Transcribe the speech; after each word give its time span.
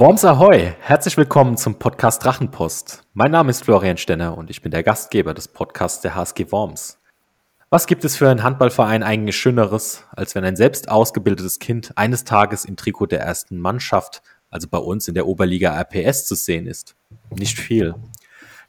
Worms 0.00 0.24
Ahoy! 0.24 0.74
Herzlich 0.78 1.16
willkommen 1.16 1.56
zum 1.56 1.80
Podcast 1.80 2.24
Drachenpost. 2.24 3.02
Mein 3.14 3.32
Name 3.32 3.50
ist 3.50 3.64
Florian 3.64 3.96
Stenner 3.96 4.38
und 4.38 4.48
ich 4.48 4.62
bin 4.62 4.70
der 4.70 4.84
Gastgeber 4.84 5.34
des 5.34 5.48
Podcasts 5.48 6.02
der 6.02 6.14
HSG 6.14 6.52
Worms. 6.52 7.00
Was 7.68 7.88
gibt 7.88 8.04
es 8.04 8.14
für 8.14 8.30
einen 8.30 8.44
Handballverein 8.44 9.02
eigentlich 9.02 9.36
Schöneres, 9.36 10.04
als 10.12 10.36
wenn 10.36 10.44
ein 10.44 10.54
selbst 10.54 10.88
ausgebildetes 10.88 11.58
Kind 11.58 11.98
eines 11.98 12.22
Tages 12.22 12.64
im 12.64 12.76
Trikot 12.76 13.06
der 13.06 13.22
ersten 13.22 13.58
Mannschaft, 13.58 14.22
also 14.50 14.68
bei 14.68 14.78
uns 14.78 15.08
in 15.08 15.14
der 15.14 15.26
Oberliga 15.26 15.76
RPS, 15.76 16.28
zu 16.28 16.36
sehen 16.36 16.68
ist? 16.68 16.94
Nicht 17.30 17.58
viel. 17.58 17.96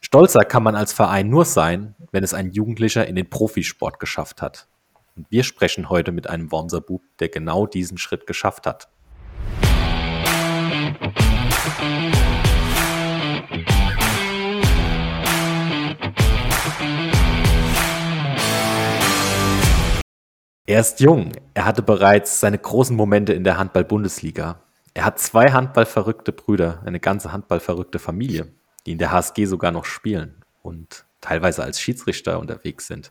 Stolzer 0.00 0.40
kann 0.40 0.64
man 0.64 0.74
als 0.74 0.92
Verein 0.92 1.28
nur 1.28 1.44
sein, 1.44 1.94
wenn 2.10 2.24
es 2.24 2.34
ein 2.34 2.50
Jugendlicher 2.50 3.06
in 3.06 3.14
den 3.14 3.30
Profisport 3.30 4.00
geschafft 4.00 4.42
hat. 4.42 4.66
Und 5.14 5.30
wir 5.30 5.44
sprechen 5.44 5.90
heute 5.90 6.10
mit 6.10 6.28
einem 6.28 6.50
Wormser 6.50 6.80
Bub, 6.80 7.02
der 7.20 7.28
genau 7.28 7.68
diesen 7.68 7.98
Schritt 7.98 8.26
geschafft 8.26 8.66
hat. 8.66 8.88
Er 20.70 20.78
ist 20.78 21.00
jung. 21.00 21.32
Er 21.52 21.64
hatte 21.64 21.82
bereits 21.82 22.38
seine 22.38 22.56
großen 22.56 22.94
Momente 22.94 23.32
in 23.32 23.42
der 23.42 23.58
Handball-Bundesliga. 23.58 24.60
Er 24.94 25.04
hat 25.04 25.18
zwei 25.18 25.50
handballverrückte 25.50 26.30
Brüder, 26.30 26.80
eine 26.84 27.00
ganze 27.00 27.32
handballverrückte 27.32 27.98
Familie, 27.98 28.52
die 28.86 28.92
in 28.92 28.98
der 28.98 29.10
HSG 29.10 29.46
sogar 29.46 29.72
noch 29.72 29.84
spielen 29.84 30.44
und 30.62 31.06
teilweise 31.20 31.64
als 31.64 31.80
Schiedsrichter 31.80 32.38
unterwegs 32.38 32.86
sind. 32.86 33.10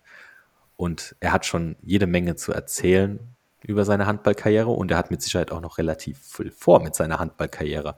Und 0.77 1.17
er 1.19 1.33
hat 1.33 1.45
schon 1.45 1.75
jede 1.81 2.07
Menge 2.07 2.37
zu 2.37 2.53
erzählen 2.53 3.19
über 3.63 3.85
seine 3.85 4.05
Handballkarriere 4.05 4.69
und 4.69 4.91
er 4.91 4.97
hat 4.97 5.11
mit 5.11 5.21
Sicherheit 5.21 5.51
auch 5.51 5.61
noch 5.61 5.77
relativ 5.77 6.17
viel 6.19 6.51
vor 6.51 6.81
mit 6.81 6.95
seiner 6.95 7.19
Handballkarriere. 7.19 7.95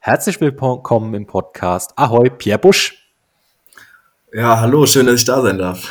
Herzlich 0.00 0.40
willkommen 0.40 1.14
im 1.14 1.26
Podcast. 1.26 1.92
Ahoi, 1.96 2.30
Pierre 2.30 2.58
Busch. 2.58 3.10
Ja, 4.32 4.60
hallo, 4.60 4.86
schön, 4.86 5.06
dass 5.06 5.16
ich 5.16 5.24
da 5.24 5.42
sein 5.42 5.58
darf. 5.58 5.88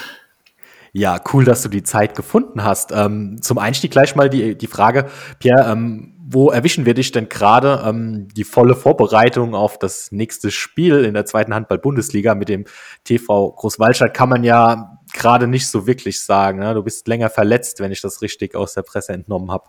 Ja, 0.93 1.21
cool, 1.31 1.45
dass 1.45 1.61
du 1.61 1.69
die 1.69 1.83
Zeit 1.83 2.15
gefunden 2.15 2.63
hast. 2.63 2.91
Ähm, 2.91 3.41
zum 3.41 3.57
Einstieg 3.57 3.91
gleich 3.91 4.15
mal 4.15 4.29
die, 4.29 4.57
die 4.57 4.67
Frage, 4.67 5.09
Pierre, 5.39 5.71
ähm, 5.71 6.17
wo 6.33 6.49
erwischen 6.49 6.85
wir 6.85 6.93
dich 6.93 7.11
denn 7.11 7.29
gerade? 7.29 7.83
Ähm, 7.85 8.27
die 8.29 8.43
volle 8.43 8.75
Vorbereitung 8.75 9.55
auf 9.55 9.79
das 9.79 10.11
nächste 10.11 10.51
Spiel 10.51 11.05
in 11.05 11.13
der 11.13 11.25
zweiten 11.25 11.53
Handball-Bundesliga 11.53 12.35
mit 12.35 12.49
dem 12.49 12.65
TV 13.03 13.51
Großwaldstadt 13.51 14.13
kann 14.13 14.29
man 14.29 14.43
ja 14.43 14.99
gerade 15.13 15.47
nicht 15.47 15.69
so 15.69 15.87
wirklich 15.87 16.23
sagen. 16.23 16.59
Ne? 16.59 16.73
Du 16.73 16.83
bist 16.83 17.07
länger 17.07 17.29
verletzt, 17.29 17.79
wenn 17.79 17.91
ich 17.91 18.01
das 18.01 18.21
richtig 18.21 18.55
aus 18.55 18.73
der 18.73 18.83
Presse 18.83 19.13
entnommen 19.13 19.51
habe. 19.51 19.65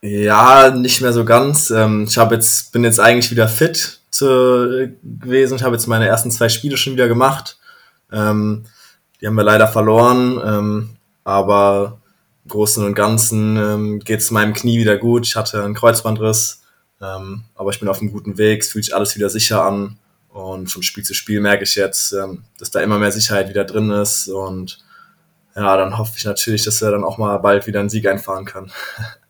Ja, 0.00 0.70
nicht 0.70 1.00
mehr 1.00 1.12
so 1.12 1.24
ganz. 1.24 1.70
Ähm, 1.70 2.04
ich 2.06 2.18
habe 2.18 2.34
jetzt 2.34 2.72
bin 2.72 2.84
jetzt 2.84 3.00
eigentlich 3.00 3.30
wieder 3.30 3.48
fit 3.48 4.00
zu, 4.10 4.90
gewesen. 5.02 5.56
Ich 5.56 5.62
habe 5.62 5.74
jetzt 5.74 5.86
meine 5.86 6.06
ersten 6.06 6.30
zwei 6.30 6.50
Spiele 6.50 6.76
schon 6.76 6.92
wieder 6.92 7.08
gemacht. 7.08 7.58
Ähm, 8.12 8.66
die 9.20 9.26
haben 9.26 9.34
wir 9.34 9.44
leider 9.44 9.66
verloren, 9.66 10.38
ähm, 10.44 10.90
aber 11.24 11.98
im 12.44 12.50
Großen 12.50 12.84
und 12.84 12.94
Ganzen 12.94 14.00
geht 14.00 14.20
es 14.20 14.30
meinem 14.30 14.52
Knie 14.52 14.78
wieder 14.78 14.98
gut. 14.98 15.26
Ich 15.26 15.34
hatte 15.34 15.64
einen 15.64 15.72
Kreuzbandriss, 15.72 16.60
aber 16.98 17.70
ich 17.70 17.80
bin 17.80 17.88
auf 17.88 18.02
einem 18.02 18.12
guten 18.12 18.36
Weg. 18.36 18.60
Es 18.60 18.68
fühlt 18.68 18.84
sich 18.84 18.94
alles 18.94 19.16
wieder 19.16 19.30
sicher 19.30 19.64
an. 19.64 19.96
Und 20.34 20.66
von 20.66 20.82
Spiel 20.82 21.04
zu 21.04 21.14
Spiel 21.14 21.40
merke 21.40 21.62
ich 21.62 21.76
jetzt, 21.76 22.12
ähm, 22.12 22.42
dass 22.58 22.72
da 22.72 22.80
immer 22.80 22.98
mehr 22.98 23.12
Sicherheit 23.12 23.48
wieder 23.48 23.64
drin 23.64 23.90
ist. 23.90 24.26
Und 24.26 24.84
ja, 25.54 25.76
dann 25.76 25.96
hoffe 25.96 26.14
ich 26.16 26.24
natürlich, 26.24 26.64
dass 26.64 26.82
er 26.82 26.90
dann 26.90 27.04
auch 27.04 27.18
mal 27.18 27.38
bald 27.38 27.68
wieder 27.68 27.78
einen 27.78 27.88
Sieg 27.88 28.08
einfahren 28.08 28.44
kann. 28.44 28.72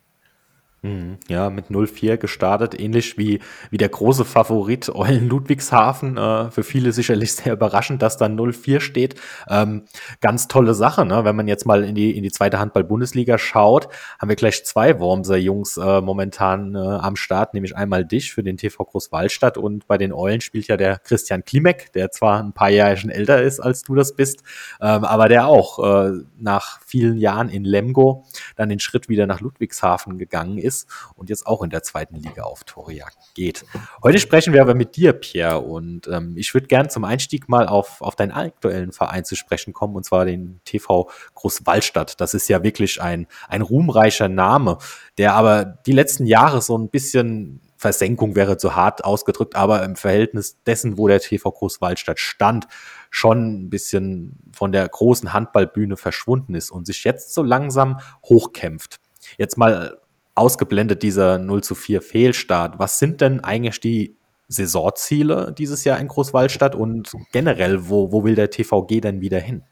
Mhm. 0.85 1.17
Ja, 1.29 1.49
mit 1.49 1.71
0-4 1.71 2.17
gestartet, 2.17 2.79
ähnlich 2.79 3.17
wie, 3.17 3.39
wie 3.71 3.77
der 3.77 3.89
große 3.89 4.23
Favorit 4.23 4.93
Eulen 4.93 5.27
Ludwigshafen. 5.27 6.15
Äh, 6.15 6.51
für 6.51 6.63
viele 6.63 6.91
sicherlich 6.91 7.33
sehr 7.33 7.53
überraschend, 7.53 8.03
dass 8.03 8.17
da 8.17 8.27
0-4 8.27 8.79
steht. 8.81 9.15
Ähm, 9.49 9.85
ganz 10.21 10.47
tolle 10.47 10.75
Sache, 10.75 11.03
ne? 11.03 11.25
wenn 11.25 11.35
man 11.35 11.47
jetzt 11.47 11.65
mal 11.65 11.83
in 11.83 11.95
die, 11.95 12.15
in 12.15 12.21
die 12.21 12.31
zweite 12.31 12.59
Handball-Bundesliga 12.59 13.39
schaut, 13.39 13.87
haben 14.19 14.29
wir 14.29 14.35
gleich 14.35 14.63
zwei 14.63 14.99
Wormser 14.99 15.37
Jungs 15.37 15.77
äh, 15.77 16.01
momentan 16.01 16.75
äh, 16.75 16.77
am 16.77 17.15
Start, 17.15 17.55
nämlich 17.55 17.75
einmal 17.75 18.05
dich 18.05 18.31
für 18.31 18.43
den 18.43 18.57
TV 18.57 18.83
Großwallstadt 18.83 19.57
und 19.57 19.87
bei 19.87 19.97
den 19.97 20.13
Eulen 20.13 20.41
spielt 20.41 20.67
ja 20.67 20.77
der 20.77 20.99
Christian 20.99 21.43
Klimek, 21.43 21.93
der 21.93 22.11
zwar 22.11 22.43
ein 22.43 22.53
paar 22.53 22.69
Jahre 22.69 22.95
schon 22.95 23.09
älter 23.09 23.41
ist, 23.41 23.59
als 23.59 23.81
du 23.81 23.95
das 23.95 24.15
bist, 24.15 24.43
ähm, 24.81 25.03
aber 25.03 25.29
der 25.29 25.47
auch 25.47 25.79
äh, 25.79 26.11
nach 26.37 26.79
vielen 26.85 27.17
Jahren 27.17 27.49
in 27.49 27.63
Lemgo 27.63 28.25
dann 28.55 28.69
den 28.69 28.79
Schritt 28.79 29.09
wieder 29.09 29.25
nach 29.25 29.41
Ludwigshafen 29.41 30.19
gegangen 30.19 30.59
ist 30.59 30.74
ist 30.75 30.87
und 31.15 31.29
jetzt 31.29 31.47
auch 31.47 31.63
in 31.63 31.69
der 31.69 31.83
zweiten 31.83 32.15
Liga 32.15 32.43
auf 32.43 32.63
Torejagd 32.63 33.17
geht. 33.33 33.65
Heute 34.03 34.19
sprechen 34.19 34.53
wir 34.53 34.61
aber 34.61 34.75
mit 34.75 34.95
dir, 34.95 35.13
Pierre, 35.13 35.59
und 35.59 36.07
ähm, 36.07 36.35
ich 36.37 36.53
würde 36.53 36.67
gern 36.67 36.89
zum 36.89 37.03
Einstieg 37.03 37.49
mal 37.49 37.67
auf, 37.67 38.01
auf 38.01 38.15
deinen 38.15 38.31
aktuellen 38.31 38.91
Verein 38.91 39.25
zu 39.25 39.35
sprechen 39.35 39.73
kommen, 39.73 39.95
und 39.95 40.05
zwar 40.05 40.25
den 40.25 40.59
TV 40.65 41.09
Großwallstadt. 41.35 42.19
Das 42.19 42.33
ist 42.33 42.47
ja 42.47 42.63
wirklich 42.63 43.01
ein, 43.01 43.27
ein 43.47 43.61
ruhmreicher 43.61 44.29
Name, 44.29 44.77
der 45.17 45.33
aber 45.33 45.65
die 45.65 45.93
letzten 45.93 46.25
Jahre 46.25 46.61
so 46.61 46.77
ein 46.77 46.89
bisschen 46.89 47.61
Versenkung 47.77 48.35
wäre 48.35 48.57
zu 48.57 48.75
hart 48.75 49.03
ausgedrückt, 49.03 49.55
aber 49.55 49.83
im 49.83 49.95
Verhältnis 49.95 50.57
dessen, 50.63 50.97
wo 50.97 51.07
der 51.07 51.19
TV 51.19 51.51
Großwaldstadt 51.51 52.19
stand, 52.19 52.67
schon 53.09 53.65
ein 53.65 53.69
bisschen 53.69 54.39
von 54.51 54.71
der 54.71 54.87
großen 54.87 55.33
Handballbühne 55.33 55.97
verschwunden 55.97 56.55
ist 56.55 56.71
und 56.71 56.87
sich 56.87 57.03
jetzt 57.03 57.33
so 57.33 57.43
langsam 57.43 57.99
hochkämpft. 58.23 58.99
Jetzt 59.37 59.57
mal 59.57 59.99
ausgeblendet 60.35 61.01
dieser 61.01 61.37
0 61.37 61.63
zu 61.63 61.75
4 61.75 62.01
Fehlstart. 62.01 62.77
Was 62.77 62.99
sind 62.99 63.21
denn 63.21 63.43
eigentlich 63.43 63.79
die 63.79 64.15
Saisonziele 64.47 65.53
dieses 65.57 65.83
Jahr 65.85 65.99
in 65.99 66.07
Großwaldstadt 66.07 66.75
und 66.75 67.11
generell, 67.31 67.89
wo, 67.89 68.11
wo 68.11 68.23
will 68.23 68.35
der 68.35 68.51
TVG 68.51 69.01
denn 69.01 69.21
wieder 69.21 69.39
hin? 69.39 69.63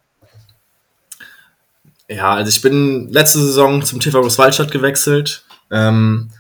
Ja, 2.10 2.34
also 2.34 2.50
ich 2.50 2.62
bin 2.62 3.10
letzte 3.12 3.40
Saison 3.40 3.84
zum 3.84 4.00
TV 4.00 4.22
Großwaldstadt 4.22 4.72
gewechselt. 4.72 5.46
Ähm, 5.72 6.32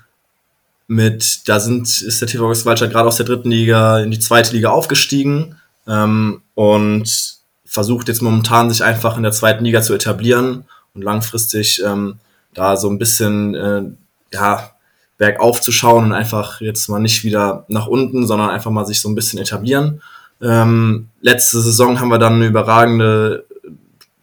mit, 0.87 1.47
da 1.47 1.59
sind, 1.59 1.83
ist 1.83 2.21
der 2.21 2.27
TV 2.27 2.45
Großwaldstadt 2.45 2.91
gerade 2.91 3.07
aus 3.07 3.17
der 3.17 3.25
dritten 3.25 3.51
Liga 3.51 3.99
in 3.99 4.11
die 4.11 4.19
zweite 4.19 4.53
Liga 4.53 4.69
aufgestiegen 4.69 5.57
ähm, 5.87 6.41
und 6.55 7.37
versucht 7.65 8.07
jetzt 8.07 8.21
momentan 8.21 8.69
sich 8.69 8.83
einfach 8.83 9.17
in 9.17 9.23
der 9.23 9.31
zweiten 9.31 9.63
Liga 9.65 9.81
zu 9.81 9.93
etablieren 9.93 10.65
und 10.93 11.01
langfristig 11.01 11.81
ähm, 11.83 12.19
da 12.53 12.77
so 12.77 12.89
ein 12.89 12.99
bisschen 12.99 13.55
äh, 13.55 13.83
ja, 14.33 14.71
bergauf 15.17 15.61
zu 15.61 15.71
schauen 15.71 16.05
und 16.05 16.11
einfach 16.11 16.59
jetzt 16.59 16.89
mal 16.89 16.99
nicht 16.99 17.23
wieder 17.23 17.65
nach 17.69 17.87
unten, 17.87 18.27
sondern 18.27 18.49
einfach 18.49 18.71
mal 18.71 18.85
sich 18.85 18.99
so 18.99 19.09
ein 19.09 19.15
bisschen 19.15 19.39
etablieren. 19.39 20.01
Ähm, 20.41 21.09
letzte 21.21 21.61
Saison 21.61 21.99
haben 21.99 22.09
wir 22.09 22.19
dann 22.19 22.33
eine 22.33 22.47
überragende, 22.47 23.45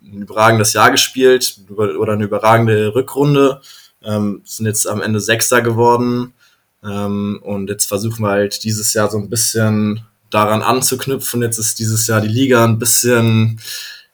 ein 0.02 0.22
überragendes 0.22 0.72
Jahr 0.72 0.90
gespielt 0.90 1.60
oder 1.68 2.12
eine 2.12 2.24
überragende 2.24 2.94
Rückrunde. 2.94 3.60
Ähm, 4.02 4.42
sind 4.44 4.66
jetzt 4.66 4.86
am 4.86 5.00
Ende 5.00 5.20
Sechster 5.20 5.62
geworden. 5.62 6.34
Ähm, 6.84 7.40
und 7.42 7.70
jetzt 7.70 7.86
versuchen 7.86 8.22
wir 8.22 8.30
halt 8.30 8.64
dieses 8.64 8.92
Jahr 8.92 9.10
so 9.10 9.18
ein 9.18 9.30
bisschen 9.30 10.04
daran 10.30 10.62
anzuknüpfen. 10.62 11.42
Jetzt 11.42 11.58
ist 11.58 11.78
dieses 11.78 12.06
Jahr 12.06 12.20
die 12.20 12.28
Liga 12.28 12.64
ein 12.64 12.78
bisschen, 12.78 13.60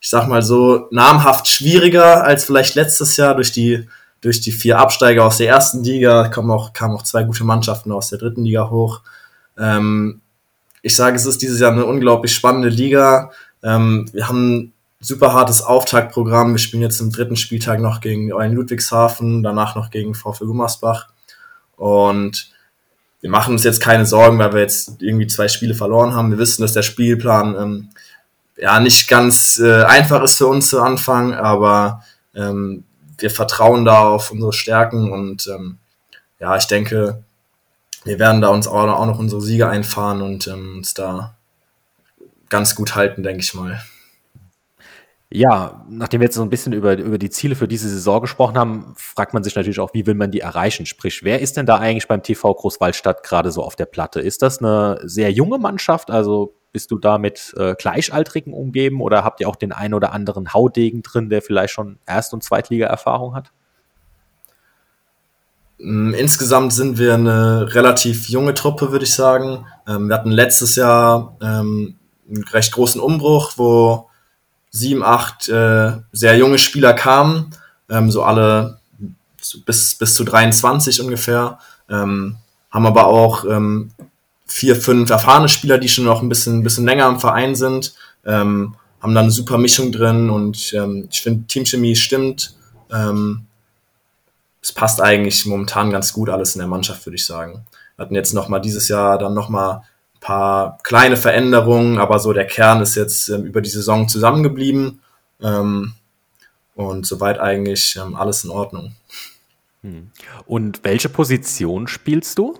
ich 0.00 0.08
sag 0.08 0.28
mal 0.28 0.42
so, 0.42 0.88
namhaft 0.90 1.48
schwieriger 1.48 2.24
als 2.24 2.44
vielleicht 2.44 2.74
letztes 2.74 3.16
Jahr 3.16 3.34
durch 3.34 3.52
die 3.52 3.88
durch 4.26 4.40
die 4.40 4.50
vier 4.50 4.80
Absteiger 4.80 5.24
aus 5.24 5.36
der 5.36 5.46
ersten 5.46 5.84
Liga 5.84 6.26
kommen 6.28 6.50
auch, 6.50 6.72
kamen 6.72 6.96
auch 6.96 7.04
zwei 7.04 7.22
gute 7.22 7.44
Mannschaften 7.44 7.92
aus 7.92 8.08
der 8.08 8.18
dritten 8.18 8.44
Liga 8.44 8.70
hoch. 8.70 9.02
Ähm, 9.56 10.20
ich 10.82 10.96
sage, 10.96 11.14
es 11.14 11.26
ist 11.26 11.42
dieses 11.42 11.60
Jahr 11.60 11.70
eine 11.70 11.86
unglaublich 11.86 12.34
spannende 12.34 12.68
Liga. 12.68 13.30
Ähm, 13.62 14.10
wir 14.12 14.26
haben 14.26 14.56
ein 14.56 14.72
super 14.98 15.32
hartes 15.32 15.62
Auftaktprogramm. 15.62 16.54
Wir 16.54 16.58
spielen 16.58 16.82
jetzt 16.82 17.00
im 17.00 17.12
dritten 17.12 17.36
Spieltag 17.36 17.78
noch 17.78 18.00
gegen 18.00 18.32
Eulen 18.32 18.54
Ludwigshafen, 18.54 19.44
danach 19.44 19.76
noch 19.76 19.92
gegen 19.92 20.16
VfL 20.16 20.46
Gummersbach. 20.46 21.06
Und 21.76 22.50
wir 23.20 23.30
machen 23.30 23.52
uns 23.52 23.62
jetzt 23.62 23.80
keine 23.80 24.06
Sorgen, 24.06 24.40
weil 24.40 24.54
wir 24.54 24.60
jetzt 24.60 25.00
irgendwie 25.00 25.28
zwei 25.28 25.46
Spiele 25.46 25.74
verloren 25.74 26.14
haben. 26.14 26.32
Wir 26.32 26.38
wissen, 26.38 26.62
dass 26.62 26.72
der 26.72 26.82
Spielplan 26.82 27.54
ähm, 27.56 27.88
ja 28.56 28.80
nicht 28.80 29.06
ganz 29.06 29.60
äh, 29.60 29.84
einfach 29.84 30.24
ist 30.24 30.38
für 30.38 30.48
uns 30.48 30.68
zu 30.68 30.82
Anfang, 30.82 31.32
aber 31.32 32.02
ähm, 32.34 32.82
wir 33.18 33.30
vertrauen 33.30 33.84
da 33.84 34.08
auf 34.08 34.30
unsere 34.30 34.52
Stärken 34.52 35.10
und 35.12 35.46
ähm, 35.46 35.78
ja, 36.38 36.56
ich 36.56 36.66
denke, 36.66 37.22
wir 38.04 38.18
werden 38.18 38.40
da 38.40 38.48
uns 38.48 38.68
auch, 38.68 38.74
auch 38.74 39.06
noch 39.06 39.18
unsere 39.18 39.40
Siege 39.40 39.68
einfahren 39.68 40.22
und 40.22 40.46
ähm, 40.46 40.76
uns 40.76 40.94
da 40.94 41.34
ganz 42.48 42.74
gut 42.74 42.94
halten, 42.94 43.22
denke 43.22 43.40
ich 43.40 43.54
mal. 43.54 43.80
Ja, 45.28 45.84
nachdem 45.88 46.20
wir 46.20 46.26
jetzt 46.26 46.36
so 46.36 46.42
ein 46.42 46.50
bisschen 46.50 46.72
über, 46.72 46.96
über 46.96 47.18
die 47.18 47.30
Ziele 47.30 47.56
für 47.56 47.66
diese 47.66 47.88
Saison 47.88 48.20
gesprochen 48.20 48.56
haben, 48.56 48.94
fragt 48.96 49.34
man 49.34 49.42
sich 49.42 49.56
natürlich 49.56 49.80
auch, 49.80 49.92
wie 49.92 50.06
will 50.06 50.14
man 50.14 50.30
die 50.30 50.38
erreichen? 50.38 50.86
Sprich, 50.86 51.24
wer 51.24 51.40
ist 51.40 51.56
denn 51.56 51.66
da 51.66 51.78
eigentlich 51.78 52.06
beim 52.06 52.22
TV 52.22 52.54
Großwaldstadt 52.54 53.24
gerade 53.24 53.50
so 53.50 53.64
auf 53.64 53.74
der 53.74 53.86
Platte? 53.86 54.20
Ist 54.20 54.42
das 54.42 54.60
eine 54.60 55.00
sehr 55.02 55.32
junge 55.32 55.58
Mannschaft? 55.58 56.12
Also 56.12 56.54
bist 56.76 56.90
du 56.90 56.98
da 56.98 57.16
mit 57.16 57.54
äh, 57.56 57.74
Gleichaltrigen 57.74 58.52
umgeben 58.52 59.00
oder 59.00 59.24
habt 59.24 59.40
ihr 59.40 59.48
auch 59.48 59.56
den 59.56 59.72
einen 59.72 59.94
oder 59.94 60.12
anderen 60.12 60.52
Haudegen 60.52 61.02
drin, 61.02 61.30
der 61.30 61.40
vielleicht 61.40 61.72
schon 61.72 61.98
Erst- 62.04 62.34
und 62.34 62.44
Zweitliga-Erfahrung 62.44 63.34
hat? 63.34 63.50
Mm, 65.78 66.12
insgesamt 66.12 66.74
sind 66.74 66.98
wir 66.98 67.14
eine 67.14 67.74
relativ 67.74 68.28
junge 68.28 68.52
Truppe, 68.52 68.92
würde 68.92 69.06
ich 69.06 69.14
sagen. 69.14 69.64
Ähm, 69.88 70.08
wir 70.08 70.16
hatten 70.16 70.30
letztes 70.30 70.76
Jahr 70.76 71.34
ähm, 71.40 71.96
einen 72.28 72.44
recht 72.44 72.72
großen 72.72 73.00
Umbruch, 73.00 73.52
wo 73.56 74.10
sieben, 74.68 75.02
acht 75.02 75.48
äh, 75.48 75.92
sehr 76.12 76.36
junge 76.36 76.58
Spieler 76.58 76.92
kamen, 76.92 77.54
ähm, 77.88 78.10
so 78.10 78.22
alle 78.22 78.80
bis, 79.64 79.94
bis 79.94 80.14
zu 80.14 80.24
23 80.24 81.00
ungefähr. 81.00 81.58
Ähm, 81.88 82.36
haben 82.70 82.84
aber 82.84 83.06
auch 83.06 83.46
ähm, 83.46 83.92
vier, 84.46 84.76
fünf 84.76 85.10
erfahrene 85.10 85.48
Spieler, 85.48 85.78
die 85.78 85.88
schon 85.88 86.04
noch 86.04 86.22
ein 86.22 86.28
bisschen, 86.28 86.58
ein 86.58 86.62
bisschen 86.62 86.84
länger 86.84 87.08
im 87.08 87.20
Verein 87.20 87.54
sind. 87.54 87.94
Ähm, 88.24 88.76
haben 89.00 89.14
dann 89.14 89.24
eine 89.24 89.32
super 89.32 89.58
Mischung 89.58 89.92
drin 89.92 90.30
und 90.30 90.72
ähm, 90.72 91.08
ich 91.10 91.20
finde, 91.20 91.46
Teamchemie 91.46 91.96
stimmt. 91.96 92.56
Ähm, 92.90 93.46
es 94.62 94.72
passt 94.72 95.00
eigentlich 95.00 95.46
momentan 95.46 95.90
ganz 95.90 96.12
gut 96.12 96.28
alles 96.28 96.54
in 96.54 96.60
der 96.60 96.68
Mannschaft, 96.68 97.06
würde 97.06 97.16
ich 97.16 97.26
sagen. 97.26 97.66
Wir 97.96 98.04
hatten 98.04 98.14
jetzt 98.14 98.34
nochmal 98.34 98.60
dieses 98.60 98.88
Jahr 98.88 99.18
dann 99.18 99.34
nochmal 99.34 99.82
ein 100.14 100.20
paar 100.20 100.78
kleine 100.82 101.16
Veränderungen, 101.16 101.98
aber 101.98 102.18
so 102.18 102.32
der 102.32 102.46
Kern 102.46 102.80
ist 102.80 102.94
jetzt 102.94 103.28
ähm, 103.28 103.44
über 103.44 103.60
die 103.60 103.70
Saison 103.70 104.08
zusammengeblieben. 104.08 105.00
Ähm, 105.40 105.92
und 106.74 107.06
soweit 107.06 107.38
eigentlich 107.38 107.96
ähm, 107.96 108.16
alles 108.16 108.44
in 108.44 108.50
Ordnung. 108.50 108.94
Hm. 109.82 110.10
Und 110.46 110.84
welche 110.84 111.08
Position 111.08 111.86
spielst 111.86 112.38
du? 112.38 112.58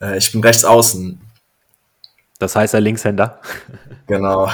Äh, 0.00 0.18
ich 0.18 0.32
bin 0.32 0.42
rechts 0.42 0.64
außen. 0.64 1.20
Das 2.38 2.54
heißt, 2.54 2.74
er 2.74 2.80
Linkshänder. 2.80 3.40
Genau. 4.06 4.50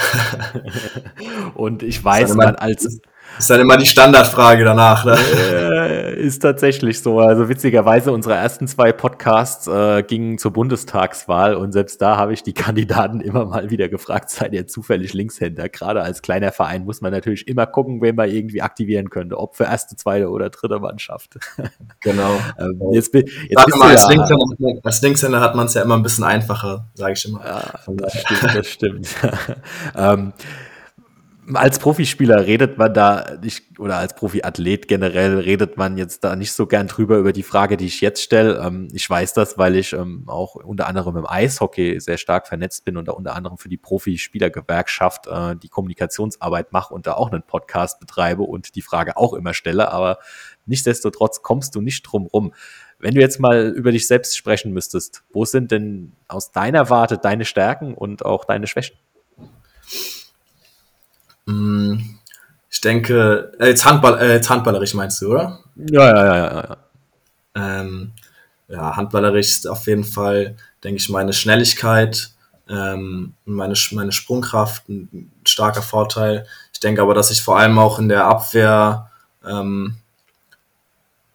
Und 1.55 1.83
ich 1.83 2.03
weiß, 2.03 2.35
man 2.35 2.57
als 2.57 3.01
ist 3.39 3.51
dann 3.51 3.61
immer 3.61 3.77
die 3.77 3.87
Standardfrage 3.87 4.65
danach. 4.65 5.05
Ne? 5.05 5.17
Äh, 5.17 6.21
ist 6.21 6.41
tatsächlich 6.41 7.01
so. 7.01 7.19
Also 7.21 7.49
witzigerweise, 7.49 8.13
unsere 8.13 8.35
ersten 8.35 8.69
zwei 8.69 8.93
Podcasts 8.93 9.67
äh, 9.67 10.03
gingen 10.03 10.39
zur 10.39 10.53
Bundestagswahl 10.53 11.55
und 11.55 11.73
selbst 11.73 12.01
da 12.01 12.17
habe 12.17 12.33
ich 12.33 12.43
die 12.43 12.53
Kandidaten 12.53 13.21
immer 13.21 13.45
mal 13.45 13.71
wieder 13.71 13.89
gefragt, 13.89 14.31
seid 14.31 14.53
ihr 14.53 14.67
zufällig 14.67 15.13
Linkshänder? 15.13 15.69
Gerade 15.69 16.03
als 16.03 16.23
kleiner 16.23 16.53
Verein 16.53 16.85
muss 16.85 17.01
man 17.01 17.13
natürlich 17.13 17.49
immer 17.49 17.67
gucken, 17.67 18.01
wen 18.01 18.17
man 18.17 18.31
irgendwie 18.31 18.63
aktivieren 18.63 19.11
könnte, 19.11 19.39
ob 19.39 19.57
für 19.57 19.65
erste, 19.65 19.97
zweite 19.97 20.29
oder 20.31 20.51
dritte 20.51 20.79
Mannschaft. 20.79 21.39
Genau. 22.01 22.37
ähm, 22.59 22.81
jetzt, 22.93 23.15
jetzt 23.15 23.31
bist 23.65 23.77
mal, 23.77 23.91
als, 23.91 24.03
ja, 24.03 24.09
Linkshänder, 24.09 24.81
als 24.83 25.03
Linkshänder 25.03 25.41
hat 25.41 25.55
man 25.55 25.67
es 25.67 25.75
ja 25.75 25.83
immer 25.83 25.97
ein 25.97 26.03
bisschen 26.03 26.25
einfacher, 26.25 26.87
sage 26.95 27.13
ich 27.13 27.25
immer. 27.25 27.45
Ja, 27.45 27.63
das 27.97 28.21
stimmt, 28.21 28.55
das 28.55 28.67
stimmt. 28.67 29.09
ähm, 29.97 30.33
als 31.55 31.79
Profispieler 31.79 32.47
redet 32.47 32.79
man 32.79 32.93
da 32.93 33.37
nicht, 33.43 33.79
oder 33.79 33.97
als 33.97 34.15
Profiathlet 34.15 34.87
generell 34.87 35.39
redet 35.39 35.77
man 35.77 35.97
jetzt 35.97 36.25
da 36.25 36.37
nicht 36.37 36.53
so 36.53 36.67
gern 36.67 36.89
drüber 36.89 37.17
über 37.19 37.33
die 37.33 37.43
Frage, 37.43 37.77
die 37.77 37.87
ich 37.87 38.01
jetzt 38.01 38.23
stelle. 38.23 38.61
Ähm, 38.65 38.89
ich 38.93 39.09
weiß 39.09 39.35
das, 39.35 39.59
weil 39.59 39.77
ich 39.77 39.93
ähm, 39.93 40.25
auch 40.27 40.55
unter 40.55 40.87
anderem 40.87 41.17
im 41.17 41.27
Eishockey 41.27 41.99
sehr 42.01 42.19
stark 42.19 42.47
vernetzt 42.47 42.85
bin 42.85 42.97
und 42.97 43.09
da 43.09 43.13
unter 43.13 43.35
anderem 43.35 43.59
für 43.59 43.69
die 43.69 43.77
Profispielergewerkschaft 43.77 45.27
äh, 45.27 45.57
die 45.57 45.69
Kommunikationsarbeit 45.69 46.73
mache 46.73 46.95
und 46.95 47.07
da 47.07 47.15
auch 47.15 47.33
einen 47.33 47.43
Podcast 47.43 47.99
betreibe 48.01 48.43
und 48.43 48.75
die 48.75 48.83
Frage 48.83 49.17
auch 49.17 49.33
immer 49.33 49.55
stelle. 49.55 49.91
Aber 49.93 50.19
nichtsdestotrotz 50.67 51.43
kommst 51.43 51.75
du 51.75 51.81
nicht 51.81 52.03
drum 52.03 52.27
rum. 52.27 52.53
Wenn 52.99 53.15
du 53.15 53.21
jetzt 53.21 53.41
mal 53.41 53.69
über 53.69 53.91
dich 53.91 54.07
selbst 54.07 54.37
sprechen 54.37 54.73
müsstest, 54.73 55.25
wo 55.33 55.45
sind 55.45 55.73
denn 55.73 56.13
aus 56.29 56.53
deiner 56.53 56.89
Warte 56.89 57.19
deine 57.19 57.45
Stärken 57.45 57.95
und 57.95 58.25
auch 58.25 58.45
deine 58.45 58.67
Schwächen? 58.67 58.97
Mm, 61.47 61.99
ich 62.71 62.81
denke, 62.81 63.53
äh, 63.59 63.69
jetzt, 63.69 63.85
Handball, 63.85 64.19
äh, 64.19 64.35
jetzt 64.35 64.49
handballerisch 64.49 64.95
meinst 64.95 65.21
du, 65.21 65.33
oder? 65.33 65.61
Ja, 65.77 66.09
ja, 66.09 66.25
ja, 66.25 66.37
ja. 66.37 66.65
ja. 66.65 66.77
Ähm, 67.55 68.13
ja, 68.69 68.97
handballerisch 68.97 69.49
ist 69.49 69.69
auf 69.69 69.87
jeden 69.87 70.05
Fall, 70.05 70.57
denke 70.83 70.99
ich, 70.99 71.11
meine 71.11 71.35
Schnelligkeit, 71.35 72.31
ähm, 72.69 73.35
meine, 73.45 73.75
meine 73.91 74.13
Sprungkraft 74.13 74.89
ein 74.89 75.31
starker 75.45 75.83
Vorteil. 75.83 76.47
Ich 76.73 76.81
denke 76.81 77.03
aber, 77.03 77.15
dass 77.15 77.31
ich 77.31 77.43
vor 77.43 77.59
allem 77.59 77.79
auch 77.79 77.99
in 77.99 78.09
der 78.09 78.25
Abwehr, 78.25 79.11
ähm, 79.47 79.97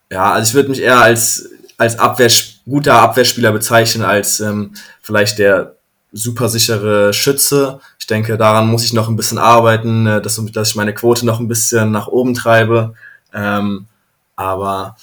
ja, 0.09 0.31
also 0.31 0.49
ich 0.49 0.55
würde 0.55 0.69
mich 0.69 0.81
eher 0.81 0.99
als, 0.99 1.49
als 1.77 1.99
Abwehr, 1.99 2.31
guter 2.65 2.95
Abwehrspieler 2.95 3.51
bezeichnen, 3.51 4.03
als 4.03 4.39
ähm, 4.39 4.73
vielleicht 5.01 5.37
der 5.37 5.76
super 6.17 6.49
sichere 6.49 7.13
Schütze. 7.13 7.79
Ich 7.99 8.07
denke, 8.07 8.37
daran 8.37 8.67
muss 8.67 8.83
ich 8.83 8.93
noch 8.93 9.07
ein 9.07 9.15
bisschen 9.15 9.37
arbeiten, 9.37 10.07
äh, 10.07 10.21
dass, 10.21 10.41
dass 10.51 10.69
ich 10.69 10.75
meine 10.75 10.93
Quote 10.93 11.25
noch 11.25 11.39
ein 11.39 11.47
bisschen 11.47 11.91
nach 11.91 12.07
oben 12.07 12.33
treibe. 12.33 12.93
Ähm, 13.33 13.87
aber 14.35 14.95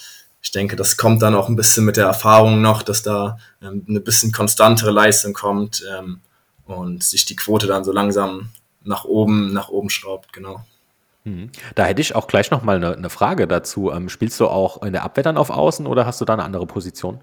ich 0.42 0.50
denke, 0.50 0.76
das 0.76 0.96
kommt 0.96 1.22
dann 1.22 1.34
auch 1.34 1.48
ein 1.48 1.56
bisschen 1.56 1.84
mit 1.84 1.96
der 1.96 2.06
Erfahrung 2.06 2.60
noch, 2.60 2.82
dass 2.82 3.02
da 3.02 3.38
ähm, 3.62 3.84
eine 3.88 4.00
bisschen 4.00 4.32
konstantere 4.32 4.90
Leistung 4.90 5.32
kommt 5.32 5.84
ähm, 5.96 6.20
und 6.66 7.02
sich 7.02 7.24
die 7.24 7.36
Quote 7.36 7.66
dann 7.66 7.84
so 7.84 7.92
langsam 7.92 8.50
nach 8.82 9.04
oben, 9.04 9.52
nach 9.52 9.68
oben 9.68 9.90
schraubt, 9.90 10.32
genau. 10.32 10.64
Mhm. 11.24 11.50
Da 11.74 11.86
hätte 11.86 12.02
ich 12.02 12.14
auch 12.14 12.26
gleich 12.26 12.50
noch 12.50 12.62
mal 12.62 12.76
eine, 12.76 12.94
eine 12.94 13.10
Frage 13.10 13.46
dazu. 13.46 13.90
Ähm, 13.90 14.08
spielst 14.08 14.38
du 14.40 14.46
auch 14.46 14.82
in 14.82 14.92
der 14.92 15.04
Abwehr 15.04 15.24
dann 15.24 15.38
auf 15.38 15.50
Außen 15.50 15.86
oder 15.86 16.04
hast 16.04 16.20
du 16.20 16.24
da 16.24 16.34
eine 16.34 16.44
andere 16.44 16.66
Position? 16.66 17.20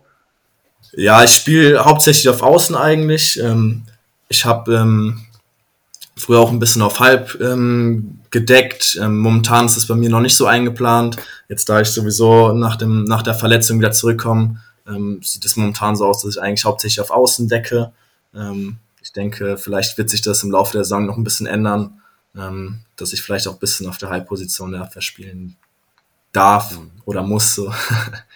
Ja, 0.94 1.24
ich 1.24 1.31
spiele 1.31 1.83
hauptsächlich 1.86 2.30
auf 2.30 2.42
Außen 2.42 2.75
eigentlich. 2.75 3.39
Ähm, 3.39 3.83
ich 4.28 4.45
habe 4.45 4.75
ähm, 4.75 5.25
früher 6.16 6.39
auch 6.39 6.51
ein 6.51 6.60
bisschen 6.60 6.81
auf 6.81 7.00
Halb 7.00 7.39
ähm, 7.42 8.19
gedeckt. 8.30 8.98
Ähm, 9.01 9.19
momentan 9.19 9.66
ist 9.66 9.78
es 9.78 9.88
bei 9.88 9.95
mir 9.95 10.10
noch 10.10 10.22
nicht 10.22 10.36
so 10.36 10.45
eingeplant. 10.45 11.18
Jetzt 11.50 11.69
da 11.69 11.81
ich 11.81 11.89
sowieso 11.89 12.54
nach, 12.54 12.75
dem, 12.75 13.04
nach 13.06 13.24
der 13.24 13.33
Verletzung 13.33 13.80
wieder 13.80 13.92
zurückkomme, 13.92 14.62
ähm, 14.88 15.22
sieht 15.24 15.45
es 15.45 15.56
momentan 15.56 15.95
so 15.95 16.06
aus, 16.06 16.22
dass 16.22 16.36
ich 16.36 16.42
eigentlich 16.42 16.66
hauptsächlich 16.66 17.01
auf 17.01 17.12
Außen 17.12 17.48
decke. 17.48 17.92
Ähm, 18.36 18.78
ich 19.01 19.12
denke, 19.12 19.57
vielleicht 19.57 19.98
wird 19.98 20.10
sich 20.10 20.22
das 20.22 20.44
im 20.44 20.51
Laufe 20.51 20.74
der 20.74 20.83
Saison 20.83 21.06
noch 21.06 21.18
ein 21.18 21.24
bisschen 21.24 21.48
ändern, 21.48 22.01
ähm, 22.36 22.80
dass 22.95 23.13
ich 23.13 23.22
vielleicht 23.22 23.48
auch 23.48 23.54
ein 23.54 23.60
bisschen 23.60 23.88
auf 23.88 23.98
der 23.98 24.10
Halbposition 24.10 24.72
der 24.72 24.81
Abwehr 24.81 25.01
spielen 25.01 25.56
darf 26.31 26.78
oder 27.06 27.24
muss. 27.24 27.56
So. 27.56 27.74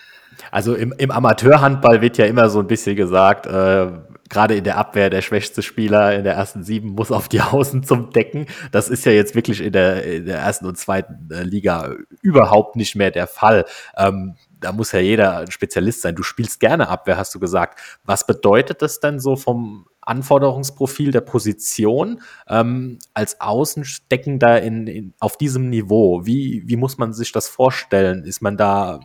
Also 0.56 0.74
im, 0.74 0.94
im 0.98 1.12
Amateurhandball 1.12 2.00
wird 2.00 2.18
ja 2.18 2.24
immer 2.28 2.48
so 2.48 2.60
ein 2.60 2.68
bisschen 2.68 2.96
gesagt, 2.96 3.46
äh, 3.46 3.92
gerade 4.30 4.56
in 4.56 4.64
der 4.64 4.78
Abwehr 4.78 5.10
der 5.10 5.22
schwächste 5.22 5.62
Spieler 5.62 6.16
in 6.16 6.24
der 6.24 6.36
ersten 6.36 6.64
sieben 6.64 6.92
muss 6.92 7.12
auf 7.12 7.28
die 7.28 7.42
Außen 7.42 7.84
zum 7.84 8.12
Decken. 8.12 8.46
Das 8.72 8.88
ist 8.88 9.04
ja 9.04 9.12
jetzt 9.12 9.36
wirklich 9.36 9.60
in 9.60 9.74
der, 9.74 10.06
in 10.06 10.26
der 10.26 10.38
ersten 10.38 10.66
und 10.66 10.78
zweiten 10.78 11.30
äh, 11.30 11.44
Liga 11.44 11.94
überhaupt 12.22 12.78
nicht 12.78 12.96
mehr 12.96 13.12
der 13.12 13.28
Fall. 13.28 13.66
Ähm, 13.98 14.38
da 14.62 14.72
muss 14.72 14.94
ja 14.94 15.02
jeder 15.02 15.40
ein 15.40 15.52
Spezialist 15.52 16.02
sein. 16.02 16.16
Du 16.16 16.24
spielst 16.24 16.62
gerne 16.62 16.88
Abwehr, 16.88 17.18
hast 17.18 17.36
du 17.36 17.40
gesagt. 17.42 17.78
Was 18.06 18.26
bedeutet 18.26 18.82
das 18.82 19.02
denn 19.02 19.20
so 19.20 19.36
vom 19.36 19.88
Anforderungsprofil 20.00 21.12
der 21.12 21.20
Position 21.20 22.22
ähm, 22.48 23.00
als 23.14 23.42
Außensteckender 23.42 24.62
in, 24.62 24.88
in, 24.88 25.14
auf 25.20 25.36
diesem 25.36 25.70
Niveau? 25.70 26.26
Wie, 26.26 26.64
wie 26.66 26.78
muss 26.78 26.98
man 26.98 27.12
sich 27.12 27.34
das 27.34 27.50
vorstellen? 27.50 28.24
Ist 28.24 28.42
man 28.42 28.56
da 28.56 29.02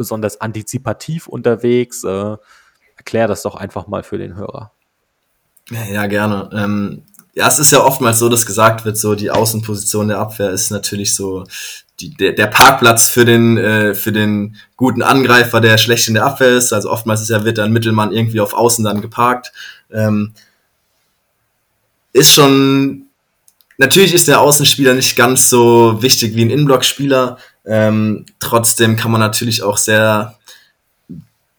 besonders 0.00 0.40
antizipativ 0.40 1.26
unterwegs? 1.26 2.02
Äh, 2.04 2.36
erklär 2.96 3.28
das 3.28 3.42
doch 3.42 3.54
einfach 3.54 3.86
mal 3.86 4.02
für 4.02 4.16
den 4.16 4.34
Hörer. 4.34 4.72
Ja, 5.92 6.06
gerne. 6.06 6.48
Ähm, 6.54 7.02
ja, 7.34 7.46
es 7.46 7.58
ist 7.58 7.70
ja 7.70 7.84
oftmals 7.84 8.18
so, 8.18 8.30
dass 8.30 8.46
gesagt 8.46 8.86
wird, 8.86 8.96
so 8.96 9.14
die 9.14 9.30
Außenposition 9.30 10.08
der 10.08 10.18
Abwehr 10.18 10.50
ist 10.50 10.70
natürlich 10.70 11.14
so 11.14 11.44
die, 12.00 12.14
der, 12.14 12.32
der 12.32 12.46
Parkplatz 12.46 13.08
für 13.08 13.26
den, 13.26 13.58
äh, 13.58 13.94
für 13.94 14.10
den 14.10 14.56
guten 14.76 15.02
Angreifer, 15.02 15.60
der 15.60 15.76
schlecht 15.76 16.08
in 16.08 16.14
der 16.14 16.24
Abwehr 16.24 16.56
ist. 16.56 16.72
Also 16.72 16.90
oftmals 16.90 17.20
ist 17.20 17.28
ja, 17.28 17.44
wird 17.44 17.58
dann 17.58 17.72
Mittelmann 17.72 18.12
irgendwie 18.12 18.40
auf 18.40 18.54
Außen 18.54 18.84
dann 18.84 19.02
geparkt. 19.02 19.52
Ähm, 19.92 20.32
ist 22.12 22.32
schon, 22.32 23.06
natürlich 23.78 24.14
ist 24.14 24.28
der 24.28 24.40
Außenspieler 24.40 24.94
nicht 24.94 25.14
ganz 25.14 25.50
so 25.50 26.02
wichtig 26.02 26.34
wie 26.34 26.42
ein 26.42 26.50
Innenblockspieler, 26.50 27.38
ähm, 27.64 28.26
trotzdem 28.38 28.96
kann 28.96 29.10
man 29.10 29.20
natürlich 29.20 29.62
auch 29.62 29.76
sehr 29.76 30.36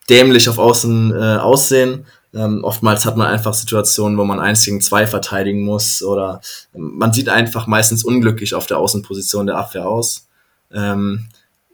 dämlich 0.10 0.50
auf 0.50 0.58
Außen 0.58 1.12
äh, 1.12 1.38
aussehen. 1.38 2.05
Ähm, 2.34 2.63
oftmals 2.63 3.05
hat 3.05 3.17
man 3.17 3.27
einfach 3.27 3.53
Situationen, 3.53 4.17
wo 4.17 4.24
man 4.24 4.39
eins 4.39 4.63
gegen 4.63 4.81
zwei 4.81 5.05
verteidigen 5.05 5.63
muss 5.63 6.01
oder 6.01 6.41
ähm, 6.74 6.98
man 6.98 7.13
sieht 7.13 7.29
einfach 7.29 7.67
meistens 7.67 8.03
unglücklich 8.03 8.53
auf 8.53 8.67
der 8.67 8.77
Außenposition 8.77 9.48
der 9.48 9.58
Abwehr 9.58 9.88
aus. 9.88 10.27
Ähm, 10.74 11.27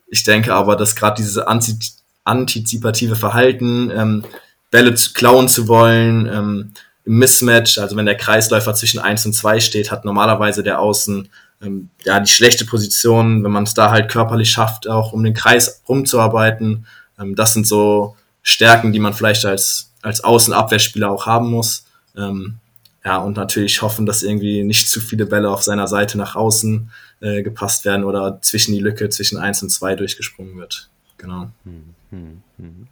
ich 0.08 0.24
denke 0.24 0.54
aber, 0.54 0.76
dass 0.76 0.96
gerade 0.96 1.18
dieses 1.18 1.40
antizipative 2.24 3.16
Verhalten, 3.16 3.92
ähm, 3.92 4.24
Bälle 4.72 4.96
zu, 4.96 5.14
klauen 5.14 5.48
zu 5.48 5.68
wollen, 5.68 6.28
ähm, 6.28 6.74
im 7.06 7.20
Mismatch, 7.20 7.78
also 7.78 7.96
wenn 7.96 8.06
der 8.06 8.18
Kreisläufer 8.18 8.74
zwischen 8.74 9.00
eins 9.00 9.26
und 9.26 9.34
zwei 9.34 9.60
steht, 9.60 9.92
hat 9.92 10.04
normalerweise 10.04 10.62
der 10.62 10.80
Außen 10.80 11.30
ähm, 11.62 11.90
ja, 12.04 12.20
die 12.20 12.32
schlechte 12.32 12.66
Position, 12.66 13.44
wenn 13.44 13.52
man 13.52 13.64
es 13.64 13.74
da 13.74 13.92
halt 13.92 14.10
körperlich 14.10 14.50
schafft, 14.50 14.88
auch 14.88 15.14
um 15.14 15.24
den 15.24 15.34
Kreis 15.34 15.82
rumzuarbeiten. 15.88 16.86
Ähm, 17.20 17.36
das 17.36 17.54
sind 17.54 17.66
so 17.66 18.16
Stärken, 18.42 18.94
die 18.94 19.00
man 19.00 19.14
vielleicht 19.14 19.46
als, 19.46 19.92
als 20.02 20.24
Außenabwehrspieler 20.24 21.10
auch 21.10 21.26
haben 21.26 21.50
muss. 21.50 21.86
Ähm, 22.16 22.60
ja, 23.04 23.18
und 23.18 23.38
natürlich 23.38 23.82
hoffen, 23.82 24.06
dass 24.06 24.24
irgendwie 24.24 24.64
nicht 24.64 24.90
zu 24.90 25.00
viele 25.00 25.26
Bälle 25.26 25.50
auf 25.50 25.64
seiner 25.64 25.88
Seite 25.88 26.18
nach 26.18 26.36
außen 26.36 26.92
äh, 27.22 27.42
gepasst 27.42 27.86
werden 27.86 28.04
oder 28.04 28.40
zwischen 28.42 28.74
die 28.74 28.80
Lücke 28.80 29.10
zwischen 29.10 29.38
eins 29.38 29.64
und 29.64 29.70
zwei 29.70 29.96
durchgesprungen 29.96 30.58
wird. 30.58 30.90
Genau. 31.18 31.50
Hm. 31.64 31.96
Hm, 32.12 32.42
hm. 32.58 32.88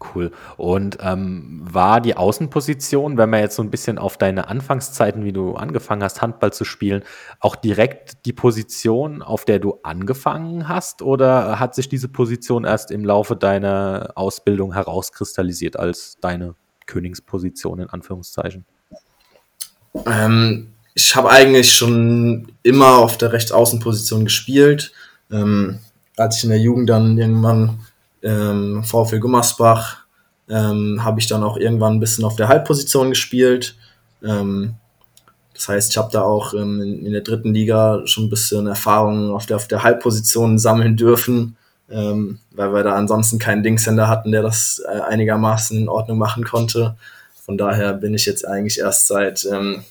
Cool. 0.00 0.30
Und 0.56 0.98
ähm, 1.00 1.60
war 1.60 2.00
die 2.00 2.16
Außenposition, 2.16 3.16
wenn 3.16 3.30
man 3.30 3.40
jetzt 3.40 3.56
so 3.56 3.62
ein 3.62 3.70
bisschen 3.70 3.98
auf 3.98 4.16
deine 4.16 4.46
Anfangszeiten, 4.46 5.24
wie 5.24 5.32
du 5.32 5.54
angefangen 5.54 6.04
hast, 6.04 6.22
Handball 6.22 6.52
zu 6.52 6.64
spielen, 6.64 7.02
auch 7.40 7.56
direkt 7.56 8.24
die 8.24 8.32
Position, 8.32 9.22
auf 9.22 9.44
der 9.44 9.58
du 9.58 9.80
angefangen 9.82 10.68
hast? 10.68 11.02
Oder 11.02 11.58
hat 11.58 11.74
sich 11.74 11.88
diese 11.88 12.08
Position 12.08 12.64
erst 12.64 12.92
im 12.92 13.04
Laufe 13.04 13.34
deiner 13.34 14.12
Ausbildung 14.14 14.72
herauskristallisiert 14.72 15.76
als 15.76 16.18
deine 16.20 16.54
Königsposition 16.86 17.80
in 17.80 17.90
Anführungszeichen? 17.90 18.64
Ähm, 20.06 20.68
ich 20.94 21.16
habe 21.16 21.30
eigentlich 21.30 21.72
schon 21.74 22.52
immer 22.62 22.98
auf 22.98 23.18
der 23.18 23.32
Rechtsaußenposition 23.32 24.24
gespielt. 24.24 24.92
Ähm, 25.32 25.80
als 26.16 26.38
ich 26.38 26.44
in 26.44 26.50
der 26.50 26.58
Jugend 26.58 26.88
dann 26.88 27.18
irgendwann 27.18 27.80
ähm, 28.22 28.82
VfL 28.84 29.20
Gummersbach 29.20 30.04
ähm, 30.48 31.04
habe 31.04 31.20
ich 31.20 31.26
dann 31.26 31.42
auch 31.42 31.56
irgendwann 31.56 31.94
ein 31.94 32.00
bisschen 32.00 32.24
auf 32.24 32.36
der 32.36 32.48
Halbposition 32.48 33.10
gespielt. 33.10 33.76
Ähm, 34.22 34.74
das 35.54 35.68
heißt, 35.68 35.90
ich 35.90 35.98
habe 35.98 36.10
da 36.12 36.22
auch 36.22 36.54
ähm, 36.54 36.80
in, 36.80 37.06
in, 37.06 37.12
der 37.12 37.22
dritten 37.22 37.52
Liga 37.52 38.02
schon 38.06 38.24
ein 38.24 38.30
bisschen 38.30 38.66
Erfahrung 38.66 39.32
auf 39.32 39.46
der, 39.46 39.56
auf 39.56 39.68
der 39.68 39.82
Halbposition 39.82 40.58
sammeln 40.58 40.96
dürfen, 40.96 41.56
ähm, 41.90 42.38
weil 42.52 42.72
wir 42.72 42.84
da 42.84 42.94
ansonsten 42.94 43.38
keinen 43.38 43.62
Linkshänder 43.62 44.08
hatten, 44.08 44.32
der 44.32 44.42
das 44.42 44.80
äh, 44.86 45.00
einigermaßen 45.00 45.76
in 45.76 45.88
Ordnung 45.88 46.18
machen 46.18 46.44
konnte. 46.44 46.96
Von 47.44 47.58
daher 47.58 47.94
bin 47.94 48.14
ich 48.14 48.26
jetzt 48.26 48.46
eigentlich 48.46 48.78
erst 48.78 49.08
seit, 49.08 49.46
ähm, 49.50 49.82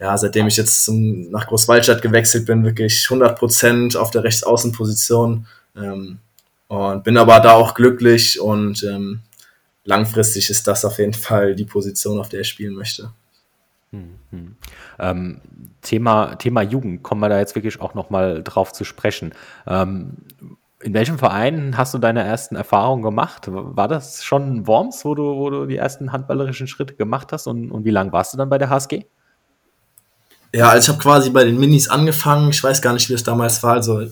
ja, 0.00 0.16
seitdem 0.18 0.46
ich 0.46 0.56
jetzt 0.56 0.84
zum, 0.84 1.30
nach 1.30 1.46
Großwaldstadt 1.46 2.02
gewechselt 2.02 2.46
bin, 2.46 2.64
wirklich 2.64 3.06
100% 3.08 3.96
auf 3.96 4.10
der 4.10 4.24
Rechtsaußenposition. 4.24 5.46
Ähm, 5.76 6.18
und 6.68 7.04
bin 7.04 7.16
aber 7.16 7.40
da 7.40 7.52
auch 7.52 7.74
glücklich 7.74 8.40
und 8.40 8.82
ähm, 8.84 9.20
langfristig 9.84 10.50
ist 10.50 10.66
das 10.68 10.84
auf 10.84 10.98
jeden 10.98 11.14
Fall 11.14 11.54
die 11.54 11.64
Position, 11.64 12.20
auf 12.20 12.28
der 12.28 12.40
ich 12.40 12.48
spielen 12.48 12.74
möchte. 12.74 13.10
Mhm. 13.90 14.56
Ähm, 14.98 15.40
Thema, 15.80 16.34
Thema 16.36 16.62
Jugend, 16.62 17.02
kommen 17.02 17.22
wir 17.22 17.30
da 17.30 17.38
jetzt 17.38 17.54
wirklich 17.54 17.80
auch 17.80 17.94
nochmal 17.94 18.42
drauf 18.42 18.72
zu 18.72 18.84
sprechen. 18.84 19.32
Ähm, 19.66 20.18
in 20.80 20.94
welchem 20.94 21.18
Verein 21.18 21.76
hast 21.76 21.94
du 21.94 21.98
deine 21.98 22.22
ersten 22.22 22.54
Erfahrungen 22.54 23.02
gemacht? 23.02 23.46
War 23.48 23.88
das 23.88 24.22
schon 24.22 24.66
Worms, 24.66 25.04
wo 25.04 25.14
du, 25.14 25.22
wo 25.36 25.50
du 25.50 25.66
die 25.66 25.76
ersten 25.76 26.12
handballerischen 26.12 26.68
Schritte 26.68 26.94
gemacht 26.94 27.32
hast? 27.32 27.46
Und, 27.46 27.70
und 27.72 27.84
wie 27.84 27.90
lange 27.90 28.12
warst 28.12 28.32
du 28.32 28.38
dann 28.38 28.48
bei 28.48 28.58
der 28.58 28.70
HSG? 28.70 29.06
Ja, 30.54 30.68
also 30.68 30.84
ich 30.84 30.88
habe 30.88 31.02
quasi 31.02 31.30
bei 31.30 31.44
den 31.44 31.58
Minis 31.58 31.88
angefangen. 31.88 32.50
Ich 32.50 32.62
weiß 32.62 32.80
gar 32.80 32.92
nicht, 32.92 33.08
wie 33.08 33.14
es 33.14 33.24
damals 33.24 33.62
war. 33.62 33.74
Also 33.74 34.06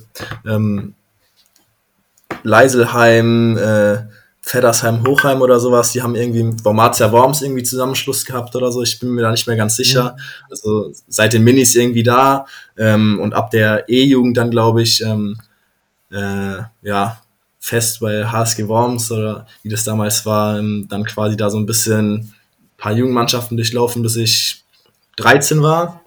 ähm, 0.46 0.94
Leiselheim, 2.46 3.58
äh, 3.58 3.98
Feddersheim, 4.40 5.04
Hochheim 5.04 5.42
oder 5.42 5.58
sowas, 5.58 5.90
die 5.90 6.02
haben 6.02 6.14
irgendwie 6.14 6.44
mit 6.44 6.64
Wormatia 6.64 7.10
Worms 7.10 7.42
irgendwie 7.42 7.64
Zusammenschluss 7.64 8.24
gehabt 8.24 8.54
oder 8.54 8.70
so. 8.70 8.80
Ich 8.82 9.00
bin 9.00 9.10
mir 9.10 9.22
da 9.22 9.32
nicht 9.32 9.48
mehr 9.48 9.56
ganz 9.56 9.74
sicher. 9.74 10.12
Mhm. 10.12 10.46
Also 10.50 10.92
seit 11.08 11.32
den 11.32 11.42
Minis 11.42 11.74
irgendwie 11.74 12.04
da 12.04 12.46
ähm, 12.78 13.18
und 13.20 13.34
ab 13.34 13.50
der 13.50 13.88
E-Jugend 13.88 14.36
dann, 14.36 14.52
glaube 14.52 14.82
ich, 14.82 15.02
ähm, 15.02 15.36
äh, 16.12 16.58
ja, 16.82 17.20
fest 17.58 17.98
bei 17.98 18.24
HSG 18.24 18.68
Worms 18.68 19.10
oder 19.10 19.46
wie 19.64 19.68
das 19.68 19.82
damals 19.82 20.24
war, 20.24 20.60
ähm, 20.60 20.86
dann 20.88 21.04
quasi 21.04 21.36
da 21.36 21.50
so 21.50 21.58
ein 21.58 21.66
bisschen 21.66 22.14
ein 22.14 22.32
paar 22.76 22.92
Jugendmannschaften 22.92 23.56
durchlaufen, 23.56 24.02
bis 24.02 24.14
ich 24.14 24.64
13 25.16 25.60
war. 25.60 26.02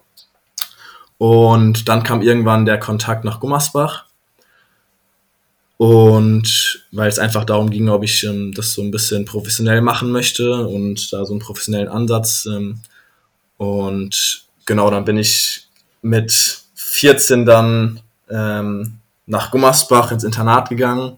Und 1.18 1.90
dann 1.90 2.02
kam 2.02 2.22
irgendwann 2.22 2.64
der 2.64 2.80
Kontakt 2.80 3.26
nach 3.26 3.40
Gummersbach. 3.40 4.06
Und 5.80 6.84
weil 6.92 7.08
es 7.08 7.18
einfach 7.18 7.46
darum 7.46 7.70
ging, 7.70 7.88
ob 7.88 8.02
ich 8.02 8.22
ähm, 8.24 8.52
das 8.52 8.74
so 8.74 8.82
ein 8.82 8.90
bisschen 8.90 9.24
professionell 9.24 9.80
machen 9.80 10.12
möchte 10.12 10.66
und 10.66 11.10
da 11.10 11.24
so 11.24 11.32
einen 11.32 11.40
professionellen 11.40 11.88
Ansatz. 11.88 12.44
Ähm, 12.44 12.80
und 13.56 14.44
genau, 14.66 14.90
dann 14.90 15.06
bin 15.06 15.16
ich 15.16 15.70
mit 16.02 16.60
14 16.74 17.46
dann 17.46 18.00
ähm, 18.28 18.98
nach 19.24 19.50
Gummersbach 19.50 20.12
ins 20.12 20.22
Internat 20.22 20.68
gegangen 20.68 21.16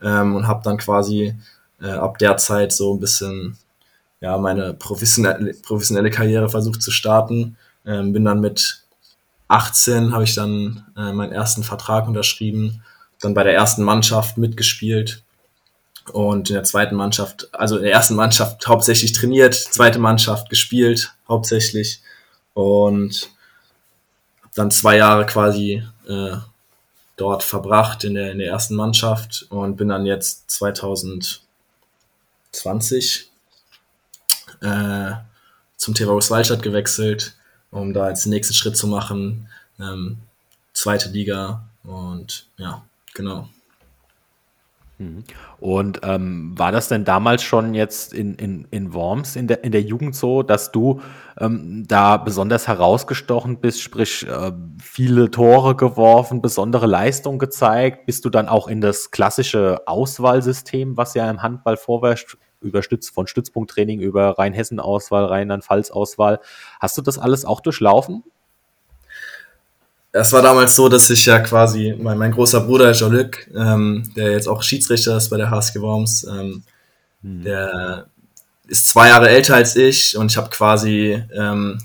ähm, 0.00 0.36
und 0.36 0.46
habe 0.46 0.62
dann 0.62 0.76
quasi 0.76 1.34
äh, 1.82 1.90
ab 1.90 2.18
der 2.18 2.36
Zeit 2.36 2.72
so 2.72 2.94
ein 2.94 3.00
bisschen 3.00 3.58
ja, 4.20 4.38
meine 4.38 4.74
professionelle, 4.74 5.54
professionelle 5.54 6.10
Karriere 6.10 6.48
versucht 6.48 6.82
zu 6.82 6.92
starten. 6.92 7.56
Ähm, 7.84 8.12
bin 8.12 8.24
dann 8.24 8.40
mit 8.40 8.84
18 9.48 10.12
habe 10.12 10.22
ich 10.22 10.36
dann 10.36 10.84
äh, 10.96 11.12
meinen 11.12 11.32
ersten 11.32 11.64
Vertrag 11.64 12.06
unterschrieben 12.06 12.80
dann 13.20 13.34
bei 13.34 13.42
der 13.42 13.54
ersten 13.54 13.82
Mannschaft 13.82 14.38
mitgespielt 14.38 15.22
und 16.12 16.50
in 16.50 16.54
der 16.54 16.64
zweiten 16.64 16.94
Mannschaft, 16.94 17.48
also 17.54 17.76
in 17.76 17.84
der 17.84 17.92
ersten 17.92 18.14
Mannschaft 18.14 18.66
hauptsächlich 18.66 19.12
trainiert, 19.12 19.54
zweite 19.54 19.98
Mannschaft 19.98 20.50
gespielt 20.50 21.14
hauptsächlich 21.28 22.00
und 22.52 23.30
dann 24.54 24.70
zwei 24.70 24.98
Jahre 24.98 25.26
quasi 25.26 25.82
äh, 26.08 26.36
dort 27.16 27.42
verbracht 27.42 28.04
in 28.04 28.14
der, 28.14 28.32
in 28.32 28.38
der 28.38 28.48
ersten 28.48 28.74
Mannschaft 28.74 29.46
und 29.48 29.76
bin 29.76 29.88
dann 29.88 30.06
jetzt 30.06 30.50
2020 30.50 33.30
äh, 34.60 35.12
zum 35.76 35.94
TV 35.94 36.16
Waldstadt 36.16 36.62
gewechselt, 36.62 37.36
um 37.70 37.92
da 37.92 38.08
jetzt 38.08 38.24
den 38.24 38.30
nächsten 38.30 38.54
Schritt 38.54 38.76
zu 38.76 38.86
machen. 38.86 39.48
Ähm, 39.78 40.18
zweite 40.72 41.08
Liga 41.08 41.64
und 41.82 42.46
ja, 42.56 42.84
Genau. 43.14 43.48
Mhm. 44.98 45.24
Und 45.58 46.00
ähm, 46.04 46.56
war 46.56 46.70
das 46.70 46.88
denn 46.88 47.04
damals 47.04 47.42
schon 47.42 47.74
jetzt 47.74 48.12
in, 48.12 48.34
in, 48.34 48.68
in 48.70 48.94
Worms 48.94 49.34
in 49.34 49.48
der, 49.48 49.64
in 49.64 49.72
der 49.72 49.82
Jugend 49.82 50.14
so, 50.14 50.42
dass 50.42 50.70
du 50.70 51.00
ähm, 51.38 51.84
da 51.88 52.16
besonders 52.16 52.68
herausgestochen 52.68 53.58
bist, 53.58 53.80
sprich 53.82 54.26
äh, 54.26 54.52
viele 54.80 55.30
Tore 55.30 55.74
geworfen, 55.74 56.42
besondere 56.42 56.86
Leistung 56.86 57.38
gezeigt? 57.38 58.06
Bist 58.06 58.24
du 58.24 58.30
dann 58.30 58.48
auch 58.48 58.68
in 58.68 58.80
das 58.80 59.10
klassische 59.10 59.82
Auswahlsystem, 59.86 60.96
was 60.96 61.14
ja 61.14 61.28
im 61.28 61.42
Handball 61.42 61.76
vorwärts 61.76 62.36
über 62.60 62.80
von 63.12 63.26
Stützpunkttraining 63.26 64.00
über 64.00 64.38
Rheinhessen-Auswahl, 64.38 65.26
Rheinland-Pfalz-Auswahl, 65.26 66.40
hast 66.80 66.96
du 66.96 67.02
das 67.02 67.18
alles 67.18 67.44
auch 67.44 67.60
durchlaufen? 67.60 68.24
Es 70.16 70.32
war 70.32 70.42
damals 70.42 70.76
so, 70.76 70.88
dass 70.88 71.10
ich 71.10 71.26
ja 71.26 71.40
quasi, 71.40 71.94
mein, 71.98 72.16
mein 72.16 72.30
großer 72.30 72.60
Bruder 72.60 72.92
Jean-Luc, 72.92 73.48
ähm, 73.54 74.12
der 74.14 74.30
jetzt 74.30 74.46
auch 74.46 74.62
Schiedsrichter 74.62 75.16
ist 75.16 75.28
bei 75.28 75.36
der 75.36 75.50
HSG 75.50 75.80
Worms, 75.80 76.24
ähm, 76.24 76.62
hm. 77.22 77.42
der 77.42 78.06
ist 78.68 78.88
zwei 78.88 79.08
Jahre 79.08 79.28
älter 79.28 79.56
als 79.56 79.74
ich 79.74 80.16
und 80.16 80.30
ich 80.30 80.36
habe 80.36 80.50
quasi 80.50 81.20
ähm, 81.34 81.78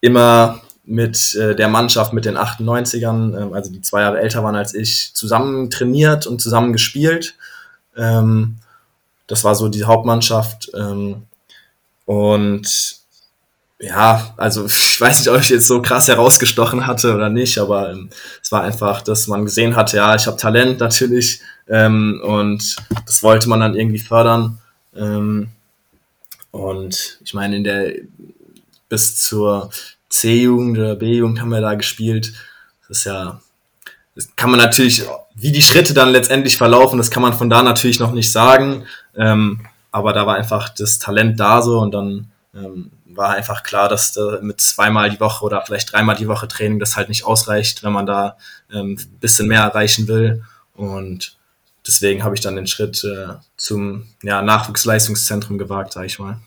immer 0.00 0.62
mit 0.84 1.34
äh, 1.34 1.54
der 1.54 1.68
Mannschaft, 1.68 2.14
mit 2.14 2.24
den 2.24 2.38
98ern, 2.38 3.38
ähm, 3.38 3.52
also 3.52 3.70
die 3.70 3.82
zwei 3.82 4.00
Jahre 4.00 4.20
älter 4.20 4.42
waren 4.42 4.56
als 4.56 4.72
ich, 4.72 5.12
zusammen 5.14 5.68
trainiert 5.68 6.26
und 6.26 6.40
zusammen 6.40 6.72
gespielt. 6.72 7.36
Ähm, 7.94 8.56
das 9.26 9.44
war 9.44 9.54
so 9.54 9.68
die 9.68 9.84
Hauptmannschaft. 9.84 10.70
Ähm, 10.74 11.26
und 12.06 12.99
ja, 13.80 14.34
also 14.36 14.66
ich 14.66 15.00
weiß 15.00 15.20
nicht, 15.20 15.28
ob 15.28 15.40
ich 15.40 15.48
jetzt 15.48 15.66
so 15.66 15.80
krass 15.80 16.06
herausgestochen 16.06 16.86
hatte 16.86 17.14
oder 17.14 17.30
nicht, 17.30 17.56
aber 17.58 17.90
ähm, 17.90 18.10
es 18.42 18.52
war 18.52 18.62
einfach, 18.62 19.00
dass 19.00 19.26
man 19.26 19.46
gesehen 19.46 19.74
hat, 19.74 19.94
ja, 19.94 20.14
ich 20.14 20.26
habe 20.26 20.36
Talent 20.36 20.80
natürlich 20.80 21.40
ähm, 21.66 22.20
und 22.22 22.76
das 23.06 23.22
wollte 23.22 23.48
man 23.48 23.60
dann 23.60 23.74
irgendwie 23.74 23.98
fördern. 23.98 24.58
Ähm, 24.94 25.48
und 26.50 27.18
ich 27.24 27.32
meine, 27.32 27.56
in 27.56 27.64
der 27.64 27.94
bis 28.90 29.16
zur 29.16 29.70
C-Jugend 30.10 30.76
oder 30.76 30.96
B-Jugend 30.96 31.40
haben 31.40 31.50
wir 31.50 31.60
da 31.62 31.74
gespielt. 31.74 32.34
Das 32.86 32.98
ist 32.98 33.04
ja, 33.04 33.40
das 34.14 34.28
kann 34.36 34.50
man 34.50 34.58
natürlich, 34.58 35.04
wie 35.34 35.52
die 35.52 35.62
Schritte 35.62 35.94
dann 35.94 36.10
letztendlich 36.10 36.58
verlaufen, 36.58 36.98
das 36.98 37.10
kann 37.10 37.22
man 37.22 37.32
von 37.32 37.48
da 37.48 37.62
natürlich 37.62 38.00
noch 38.00 38.12
nicht 38.12 38.30
sagen. 38.30 38.84
Ähm, 39.16 39.60
aber 39.90 40.12
da 40.12 40.26
war 40.26 40.36
einfach 40.36 40.68
das 40.68 40.98
Talent 40.98 41.40
da 41.40 41.62
so 41.62 41.78
und 41.78 41.92
dann 41.92 42.30
ähm, 42.54 42.90
war 43.14 43.30
einfach 43.30 43.62
klar, 43.62 43.88
dass 43.88 44.12
da 44.12 44.38
mit 44.42 44.60
zweimal 44.60 45.10
die 45.10 45.20
Woche 45.20 45.44
oder 45.44 45.62
vielleicht 45.64 45.92
dreimal 45.92 46.16
die 46.16 46.28
Woche 46.28 46.48
Training 46.48 46.78
das 46.78 46.96
halt 46.96 47.08
nicht 47.08 47.24
ausreicht, 47.24 47.82
wenn 47.82 47.92
man 47.92 48.06
da 48.06 48.36
ähm, 48.72 48.98
bisschen 49.20 49.48
mehr 49.48 49.62
erreichen 49.62 50.08
will. 50.08 50.44
Und 50.74 51.36
deswegen 51.86 52.24
habe 52.24 52.34
ich 52.34 52.40
dann 52.40 52.56
den 52.56 52.66
Schritt 52.66 53.04
äh, 53.04 53.34
zum 53.56 54.08
ja, 54.22 54.42
Nachwuchsleistungszentrum 54.42 55.58
gewagt, 55.58 55.92
sage 55.92 56.06
ich 56.06 56.18
mal. 56.18 56.38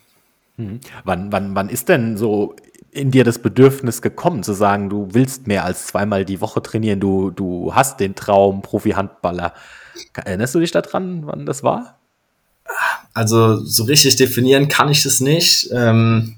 Hm. 0.57 0.79
Wann, 1.03 1.31
wann, 1.31 1.55
wann 1.55 1.69
ist 1.69 1.89
denn 1.89 2.17
so 2.17 2.55
in 2.91 3.11
dir 3.11 3.23
das 3.23 3.39
Bedürfnis 3.39 4.01
gekommen, 4.01 4.43
zu 4.43 4.53
sagen, 4.53 4.89
du 4.89 5.09
willst 5.11 5.47
mehr 5.47 5.65
als 5.65 5.87
zweimal 5.87 6.25
die 6.25 6.41
Woche 6.41 6.61
trainieren, 6.61 6.99
du, 6.99 7.31
du 7.31 7.73
hast 7.73 7.99
den 7.99 8.15
Traum 8.15 8.61
Profi-Handballer. 8.61 9.53
Erinnerst 10.13 10.53
du 10.55 10.59
dich 10.59 10.71
daran, 10.71 11.25
wann 11.25 11.45
das 11.45 11.63
war? 11.63 11.97
Also 13.13 13.57
so 13.57 13.83
richtig 13.83 14.15
definieren 14.15 14.67
kann 14.67 14.89
ich 14.89 15.03
das 15.03 15.19
nicht. 15.19 15.69
Ähm, 15.71 16.37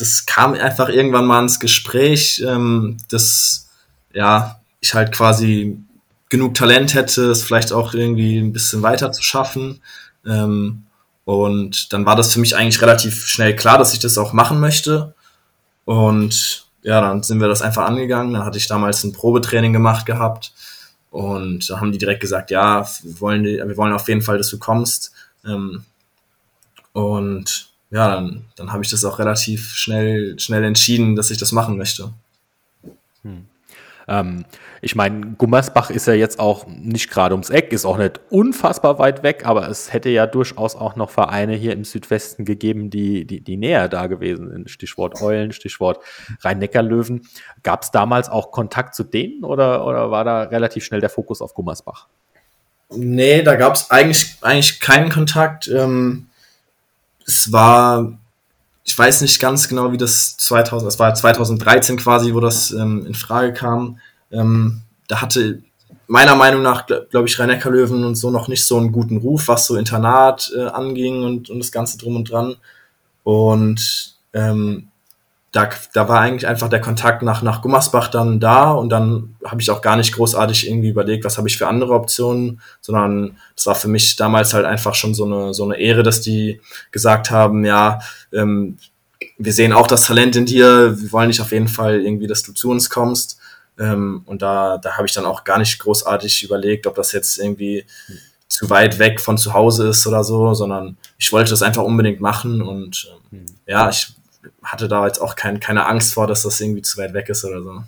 das 0.00 0.26
kam 0.26 0.54
einfach 0.54 0.88
irgendwann 0.88 1.26
mal 1.26 1.42
ins 1.42 1.60
Gespräch, 1.60 2.42
ähm, 2.46 2.96
dass 3.08 3.68
ja, 4.12 4.60
ich 4.80 4.94
halt 4.94 5.12
quasi 5.12 5.78
genug 6.28 6.54
Talent 6.54 6.94
hätte, 6.94 7.30
es 7.30 7.42
vielleicht 7.42 7.72
auch 7.72 7.92
irgendwie 7.92 8.38
ein 8.38 8.52
bisschen 8.52 8.82
weiter 8.82 9.12
zu 9.12 9.22
schaffen. 9.22 9.80
Ähm, 10.26 10.84
und 11.24 11.92
dann 11.92 12.06
war 12.06 12.16
das 12.16 12.32
für 12.32 12.40
mich 12.40 12.56
eigentlich 12.56 12.80
relativ 12.82 13.26
schnell 13.26 13.54
klar, 13.54 13.78
dass 13.78 13.92
ich 13.92 13.98
das 13.98 14.18
auch 14.18 14.32
machen 14.32 14.58
möchte. 14.58 15.14
Und 15.84 16.66
ja, 16.82 17.00
dann 17.00 17.22
sind 17.22 17.40
wir 17.40 17.48
das 17.48 17.62
einfach 17.62 17.84
angegangen. 17.84 18.32
Dann 18.32 18.44
hatte 18.44 18.58
ich 18.58 18.66
damals 18.66 19.04
ein 19.04 19.12
Probetraining 19.12 19.72
gemacht 19.72 20.06
gehabt. 20.06 20.52
Und 21.10 21.68
da 21.68 21.80
haben 21.80 21.92
die 21.92 21.98
direkt 21.98 22.20
gesagt, 22.20 22.50
ja, 22.50 22.86
wir 23.02 23.20
wollen, 23.20 23.44
wir 23.44 23.76
wollen 23.76 23.92
auf 23.92 24.08
jeden 24.08 24.22
Fall, 24.22 24.38
dass 24.38 24.50
du 24.50 24.58
kommst. 24.58 25.12
Ähm, 25.44 25.84
und 26.92 27.69
ja, 27.90 28.14
dann, 28.14 28.44
dann 28.56 28.72
habe 28.72 28.84
ich 28.84 28.90
das 28.90 29.04
auch 29.04 29.18
relativ 29.18 29.72
schnell, 29.72 30.38
schnell 30.38 30.64
entschieden, 30.64 31.16
dass 31.16 31.30
ich 31.30 31.38
das 31.38 31.52
machen 31.52 31.76
möchte. 31.76 32.12
Hm. 33.22 33.46
Ähm, 34.08 34.44
ich 34.82 34.96
meine, 34.96 35.34
Gummersbach 35.38 35.90
ist 35.90 36.06
ja 36.06 36.14
jetzt 36.14 36.40
auch 36.40 36.66
nicht 36.66 37.10
gerade 37.10 37.34
ums 37.34 37.50
Eck, 37.50 37.72
ist 37.72 37.84
auch 37.84 37.98
nicht 37.98 38.20
unfassbar 38.30 38.98
weit 38.98 39.22
weg, 39.22 39.42
aber 39.44 39.68
es 39.68 39.92
hätte 39.92 40.08
ja 40.08 40.26
durchaus 40.26 40.74
auch 40.74 40.96
noch 40.96 41.10
Vereine 41.10 41.54
hier 41.54 41.72
im 41.72 41.84
Südwesten 41.84 42.44
gegeben, 42.44 42.90
die, 42.90 43.26
die, 43.26 43.40
die 43.40 43.56
näher 43.56 43.88
da 43.88 44.06
gewesen 44.06 44.50
sind. 44.50 44.70
Stichwort 44.70 45.20
Eulen, 45.20 45.52
Stichwort 45.52 46.00
Rhein-Neckar-Löwen. 46.42 47.28
Gab 47.62 47.82
es 47.82 47.90
damals 47.90 48.28
auch 48.28 48.52
Kontakt 48.52 48.94
zu 48.94 49.04
denen 49.04 49.44
oder, 49.44 49.86
oder 49.86 50.10
war 50.10 50.24
da 50.24 50.42
relativ 50.42 50.84
schnell 50.84 51.00
der 51.00 51.10
Fokus 51.10 51.42
auf 51.42 51.54
Gummersbach? 51.54 52.08
Nee, 52.92 53.42
da 53.42 53.54
gab 53.54 53.74
es 53.74 53.90
eigentlich, 53.90 54.36
eigentlich 54.40 54.80
keinen 54.80 55.10
Kontakt. 55.10 55.68
Ähm, 55.68 56.29
es 57.30 57.52
war 57.52 58.18
ich 58.82 58.98
weiß 58.98 59.20
nicht 59.20 59.40
ganz 59.40 59.68
genau, 59.68 59.92
wie 59.92 59.98
das 59.98 60.36
2000, 60.38 60.86
das 60.86 60.98
war 60.98 61.14
2013 61.14 61.96
quasi, 61.98 62.34
wo 62.34 62.40
das 62.40 62.72
ähm, 62.72 63.06
in 63.06 63.14
Frage 63.14 63.52
kam. 63.52 63.98
Ähm, 64.32 64.82
da 65.06 65.20
hatte 65.20 65.62
meiner 66.06 66.34
Meinung 66.34 66.62
nach, 66.62 66.86
glaube 66.86 67.28
ich, 67.28 67.38
rhein 67.38 67.60
löwen 67.60 68.04
und 68.04 68.16
so 68.16 68.30
noch 68.30 68.48
nicht 68.48 68.66
so 68.66 68.78
einen 68.78 68.90
guten 68.90 69.18
Ruf, 69.18 69.48
was 69.48 69.66
so 69.66 69.76
Internat 69.76 70.50
äh, 70.56 70.66
anging 70.66 71.22
und, 71.22 71.50
und 71.50 71.58
das 71.60 71.70
Ganze 71.70 71.98
drum 71.98 72.16
und 72.16 72.30
dran. 72.30 72.56
Und 73.22 74.16
ähm, 74.32 74.88
da, 75.52 75.68
da 75.92 76.08
war 76.08 76.20
eigentlich 76.20 76.46
einfach 76.46 76.68
der 76.68 76.80
Kontakt 76.80 77.22
nach, 77.22 77.42
nach 77.42 77.60
Gummersbach 77.60 78.08
dann 78.08 78.38
da 78.38 78.70
und 78.70 78.88
dann 78.88 79.34
habe 79.44 79.60
ich 79.60 79.70
auch 79.70 79.82
gar 79.82 79.96
nicht 79.96 80.14
großartig 80.14 80.68
irgendwie 80.68 80.90
überlegt, 80.90 81.24
was 81.24 81.38
habe 81.38 81.48
ich 81.48 81.58
für 81.58 81.66
andere 81.66 81.94
Optionen, 81.94 82.60
sondern 82.80 83.36
das 83.56 83.66
war 83.66 83.74
für 83.74 83.88
mich 83.88 84.14
damals 84.14 84.54
halt 84.54 84.64
einfach 84.64 84.94
schon 84.94 85.12
so 85.12 85.24
eine, 85.24 85.52
so 85.52 85.64
eine 85.64 85.76
Ehre, 85.76 86.04
dass 86.04 86.20
die 86.20 86.60
gesagt 86.92 87.32
haben, 87.32 87.64
ja, 87.64 87.98
ähm, 88.32 88.78
wir 89.38 89.52
sehen 89.52 89.72
auch 89.72 89.88
das 89.88 90.06
Talent 90.06 90.36
in 90.36 90.46
dir, 90.46 90.96
wir 91.00 91.12
wollen 91.12 91.30
dich 91.30 91.40
auf 91.40 91.50
jeden 91.50 91.68
Fall 91.68 92.00
irgendwie, 92.00 92.28
dass 92.28 92.42
du 92.42 92.52
zu 92.52 92.70
uns 92.70 92.88
kommst. 92.88 93.38
Ähm, 93.78 94.22
und 94.26 94.42
da, 94.42 94.78
da 94.78 94.96
habe 94.96 95.06
ich 95.06 95.14
dann 95.14 95.24
auch 95.24 95.44
gar 95.44 95.58
nicht 95.58 95.78
großartig 95.80 96.44
überlegt, 96.44 96.86
ob 96.86 96.94
das 96.94 97.12
jetzt 97.12 97.38
irgendwie 97.38 97.86
zu 98.48 98.70
weit 98.70 98.98
weg 98.98 99.20
von 99.20 99.38
zu 99.38 99.52
Hause 99.52 99.88
ist 99.88 100.06
oder 100.06 100.22
so, 100.22 100.54
sondern 100.54 100.96
ich 101.18 101.32
wollte 101.32 101.50
das 101.50 101.62
einfach 101.62 101.82
unbedingt 101.82 102.20
machen 102.20 102.62
und 102.62 103.10
ähm, 103.32 103.46
ja, 103.66 103.88
ich 103.88 104.14
hatte 104.62 104.88
da 104.88 105.06
jetzt 105.06 105.20
auch 105.20 105.36
kein, 105.36 105.60
keine 105.60 105.86
Angst 105.86 106.14
vor, 106.14 106.26
dass 106.26 106.42
das 106.42 106.60
irgendwie 106.60 106.82
zu 106.82 106.98
weit 106.98 107.14
weg 107.14 107.28
ist 107.28 107.44
oder 107.44 107.62
so. 107.62 107.82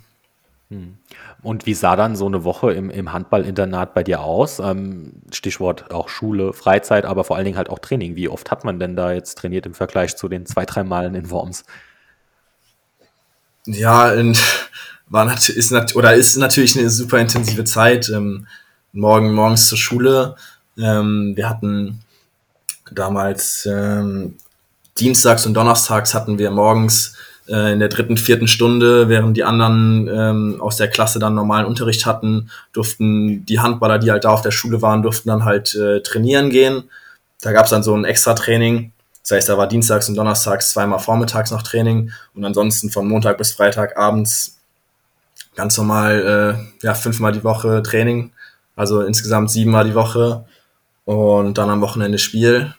Hm. 0.69 0.97
Und 1.41 1.65
wie 1.65 1.73
sah 1.73 1.95
dann 1.95 2.15
so 2.15 2.25
eine 2.25 2.43
Woche 2.43 2.71
im, 2.71 2.89
im 2.89 3.11
Handballinternat 3.11 3.93
bei 3.93 4.03
dir 4.03 4.21
aus? 4.21 4.59
Ähm, 4.59 5.13
Stichwort 5.31 5.91
auch 5.91 6.07
Schule, 6.07 6.53
Freizeit, 6.53 7.05
aber 7.05 7.23
vor 7.23 7.35
allen 7.35 7.45
Dingen 7.45 7.57
halt 7.57 7.69
auch 7.69 7.79
Training. 7.79 8.15
Wie 8.15 8.29
oft 8.29 8.49
hat 8.49 8.63
man 8.63 8.79
denn 8.79 8.95
da 8.95 9.11
jetzt 9.11 9.37
trainiert 9.37 9.65
im 9.65 9.73
Vergleich 9.73 10.15
zu 10.15 10.29
den 10.29 10.45
zwei, 10.45 10.65
drei 10.65 10.83
Malen 10.83 11.15
in 11.15 11.29
Worms? 11.29 11.65
Ja, 13.65 14.13
in, 14.13 14.37
war 15.07 15.25
nat 15.25 15.49
ist 15.49 15.71
nat 15.71 15.95
oder 15.95 16.15
ist 16.15 16.37
natürlich 16.37 16.77
eine 16.77 16.89
super 16.89 17.19
intensive 17.19 17.65
Zeit. 17.65 18.09
Ähm, 18.09 18.47
morgen 18.93 19.33
morgens 19.33 19.67
zur 19.67 19.77
Schule. 19.77 20.35
Ähm, 20.77 21.33
wir 21.35 21.49
hatten 21.49 21.99
damals 22.91 23.65
ähm, 23.65 24.37
dienstags 24.99 25.45
und 25.45 25.53
donnerstags 25.53 26.13
hatten 26.13 26.37
wir 26.37 26.51
morgens 26.51 27.15
äh, 27.47 27.73
in 27.73 27.79
der 27.79 27.89
dritten, 27.89 28.17
vierten 28.17 28.47
Stunde, 28.47 29.09
während 29.09 29.35
die 29.35 29.43
anderen 29.43 30.07
ähm, 30.07 30.61
aus 30.61 30.77
der 30.77 30.87
Klasse 30.87 31.19
dann 31.19 31.35
normalen 31.35 31.65
Unterricht 31.65 32.05
hatten, 32.05 32.49
durften 32.71 33.45
die 33.45 33.59
Handballer, 33.59 33.99
die 33.99 34.11
halt 34.11 34.23
da 34.23 34.29
auf 34.29 34.41
der 34.41 34.51
Schule 34.51 34.81
waren, 34.81 35.01
durften 35.01 35.29
dann 35.29 35.45
halt 35.45 35.75
äh, 35.75 36.01
trainieren 36.01 36.49
gehen. 36.49 36.83
Da 37.41 37.51
gab 37.51 37.65
es 37.65 37.71
dann 37.71 37.83
so 37.83 37.95
ein 37.95 38.05
extra 38.05 38.33
Training. 38.33 38.91
Das 39.21 39.31
heißt, 39.31 39.49
da 39.49 39.57
war 39.57 39.67
dienstags 39.67 40.09
und 40.09 40.15
donnerstags 40.15 40.71
zweimal 40.71 40.99
vormittags 40.99 41.51
noch 41.51 41.63
Training 41.63 42.11
und 42.33 42.43
ansonsten 42.45 42.89
von 42.89 43.07
Montag 43.07 43.37
bis 43.37 43.53
Freitag 43.53 43.97
abends 43.97 44.57
ganz 45.55 45.77
normal 45.77 46.57
äh, 46.81 46.85
ja 46.85 46.93
fünfmal 46.93 47.31
die 47.31 47.43
Woche 47.43 47.83
Training, 47.83 48.31
also 48.75 49.01
insgesamt 49.01 49.51
siebenmal 49.51 49.85
die 49.85 49.95
Woche 49.95 50.45
und 51.05 51.57
dann 51.57 51.69
am 51.69 51.81
Wochenende 51.81 52.17
Spiel 52.17 52.73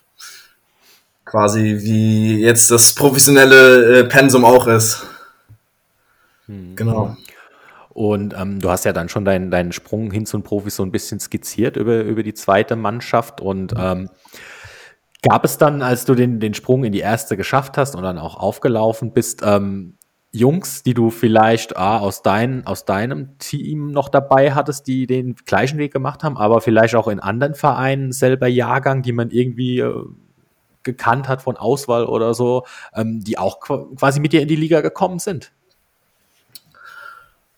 quasi 1.34 1.78
wie 1.80 2.42
jetzt 2.42 2.70
das 2.70 2.94
professionelle 2.94 3.98
äh, 3.98 4.04
Pensum 4.04 4.44
auch 4.44 4.68
ist. 4.68 5.04
Hm. 6.46 6.76
Genau. 6.76 7.16
Und 7.88 8.36
ähm, 8.38 8.60
du 8.60 8.70
hast 8.70 8.84
ja 8.84 8.92
dann 8.92 9.08
schon 9.08 9.24
deinen, 9.24 9.50
deinen 9.50 9.72
Sprung 9.72 10.12
hin 10.12 10.26
zu 10.26 10.38
den 10.38 10.44
Profis 10.44 10.76
so 10.76 10.84
ein 10.84 10.92
bisschen 10.92 11.18
skizziert 11.18 11.76
über, 11.76 12.02
über 12.02 12.22
die 12.22 12.34
zweite 12.34 12.76
Mannschaft. 12.76 13.40
Und 13.40 13.74
ähm, 13.76 14.10
gab 15.22 15.44
es 15.44 15.58
dann, 15.58 15.82
als 15.82 16.04
du 16.04 16.14
den, 16.14 16.38
den 16.38 16.54
Sprung 16.54 16.84
in 16.84 16.92
die 16.92 17.00
erste 17.00 17.36
geschafft 17.36 17.78
hast 17.78 17.96
und 17.96 18.04
dann 18.04 18.18
auch 18.18 18.36
aufgelaufen 18.36 19.12
bist, 19.12 19.42
ähm, 19.44 19.98
Jungs, 20.30 20.84
die 20.84 20.94
du 20.94 21.10
vielleicht 21.10 21.76
ah, 21.76 21.98
aus, 21.98 22.22
dein, 22.22 22.64
aus 22.64 22.84
deinem 22.84 23.38
Team 23.38 23.90
noch 23.90 24.08
dabei 24.08 24.52
hattest, 24.54 24.86
die 24.86 25.08
den 25.08 25.34
gleichen 25.34 25.78
Weg 25.78 25.92
gemacht 25.92 26.22
haben, 26.22 26.36
aber 26.36 26.60
vielleicht 26.60 26.94
auch 26.94 27.08
in 27.08 27.18
anderen 27.18 27.54
Vereinen 27.54 28.12
selber 28.12 28.46
Jahrgang, 28.46 29.02
die 29.02 29.12
man 29.12 29.30
irgendwie 29.30 29.80
äh, 29.80 30.04
gekannt 30.84 31.28
hat 31.28 31.42
von 31.42 31.56
Auswahl 31.56 32.04
oder 32.04 32.34
so, 32.34 32.66
ähm, 32.94 33.22
die 33.24 33.38
auch 33.38 33.60
quasi 33.60 34.20
mit 34.20 34.32
dir 34.32 34.42
in 34.42 34.48
die 34.48 34.56
Liga 34.56 34.80
gekommen 34.80 35.18
sind? 35.18 35.50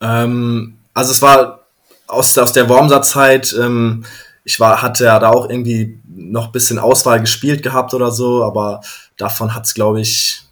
Ähm, 0.00 0.78
also 0.94 1.10
es 1.10 1.22
war 1.22 1.66
aus, 2.06 2.36
aus 2.38 2.52
der 2.52 2.68
Wormser-Zeit, 2.68 3.54
ähm, 3.58 4.04
ich 4.44 4.60
war, 4.60 4.80
hatte 4.80 5.04
ja 5.04 5.18
da 5.18 5.30
auch 5.30 5.50
irgendwie 5.50 6.00
noch 6.06 6.46
ein 6.46 6.52
bisschen 6.52 6.78
Auswahl 6.78 7.20
gespielt 7.20 7.62
gehabt 7.62 7.94
oder 7.94 8.12
so, 8.12 8.44
aber 8.44 8.80
davon 9.16 9.54
hat 9.54 9.66
es, 9.66 9.74
glaube 9.74 10.00
ich, 10.00 10.42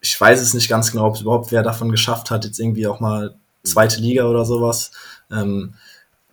ich 0.00 0.20
weiß 0.20 0.40
es 0.40 0.52
nicht 0.52 0.68
ganz 0.68 0.92
genau, 0.92 1.06
ob 1.06 1.20
überhaupt 1.20 1.50
wer 1.50 1.62
davon 1.62 1.90
geschafft 1.90 2.30
hat, 2.30 2.44
jetzt 2.44 2.58
irgendwie 2.58 2.86
auch 2.86 3.00
mal 3.00 3.34
zweite 3.64 4.00
Liga 4.00 4.24
oder 4.24 4.44
sowas. 4.44 4.90
Ähm, 5.30 5.74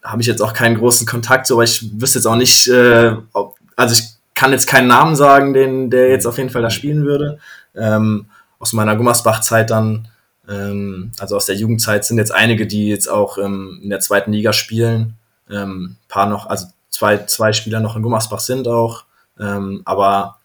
habe 0.03 0.21
ich 0.21 0.27
jetzt 0.27 0.41
auch 0.41 0.53
keinen 0.53 0.77
großen 0.77 1.07
Kontakt, 1.07 1.51
aber 1.51 1.63
ich 1.63 1.99
wüsste 1.99 2.19
jetzt 2.19 2.25
auch 2.25 2.35
nicht, 2.35 2.67
äh, 2.67 3.15
ob, 3.33 3.55
also 3.75 3.93
ich 3.93 4.18
kann 4.39 4.53
jetzt 4.53 4.67
keinen 4.67 4.87
Namen 4.87 5.17
sagen, 5.17 5.53
den, 5.53 5.89
der 5.89 6.11
jetzt 6.11 6.25
auf 6.25 6.37
jeden 6.37 6.49
Fall 6.49 6.61
da 6.61 6.69
spielen 6.69 7.03
würde. 7.03 7.39
Ähm, 7.75 8.27
aus 8.57 8.71
meiner 8.71 8.95
Gummersbach-Zeit 8.95 9.69
dann, 9.69 10.07
ähm, 10.47 11.11
also 11.19 11.35
aus 11.35 11.45
der 11.45 11.57
Jugendzeit 11.57 12.05
sind 12.05 12.19
jetzt 12.19 12.33
einige, 12.33 12.65
die 12.65 12.87
jetzt 12.87 13.09
auch 13.09 13.37
ähm, 13.37 13.81
in 13.83 13.89
der 13.89 13.99
zweiten 13.99 14.31
Liga 14.31 14.53
spielen. 14.53 15.15
Ähm, 15.49 15.97
paar 16.07 16.27
noch, 16.27 16.45
also 16.45 16.67
zwei, 16.89 17.17
zwei 17.25 17.51
Spieler 17.51 17.81
noch 17.81 17.97
in 17.97 18.01
Gummersbach 18.01 18.39
sind 18.39 18.69
auch. 18.69 19.03
Ähm, 19.37 19.81
aber 19.83 20.37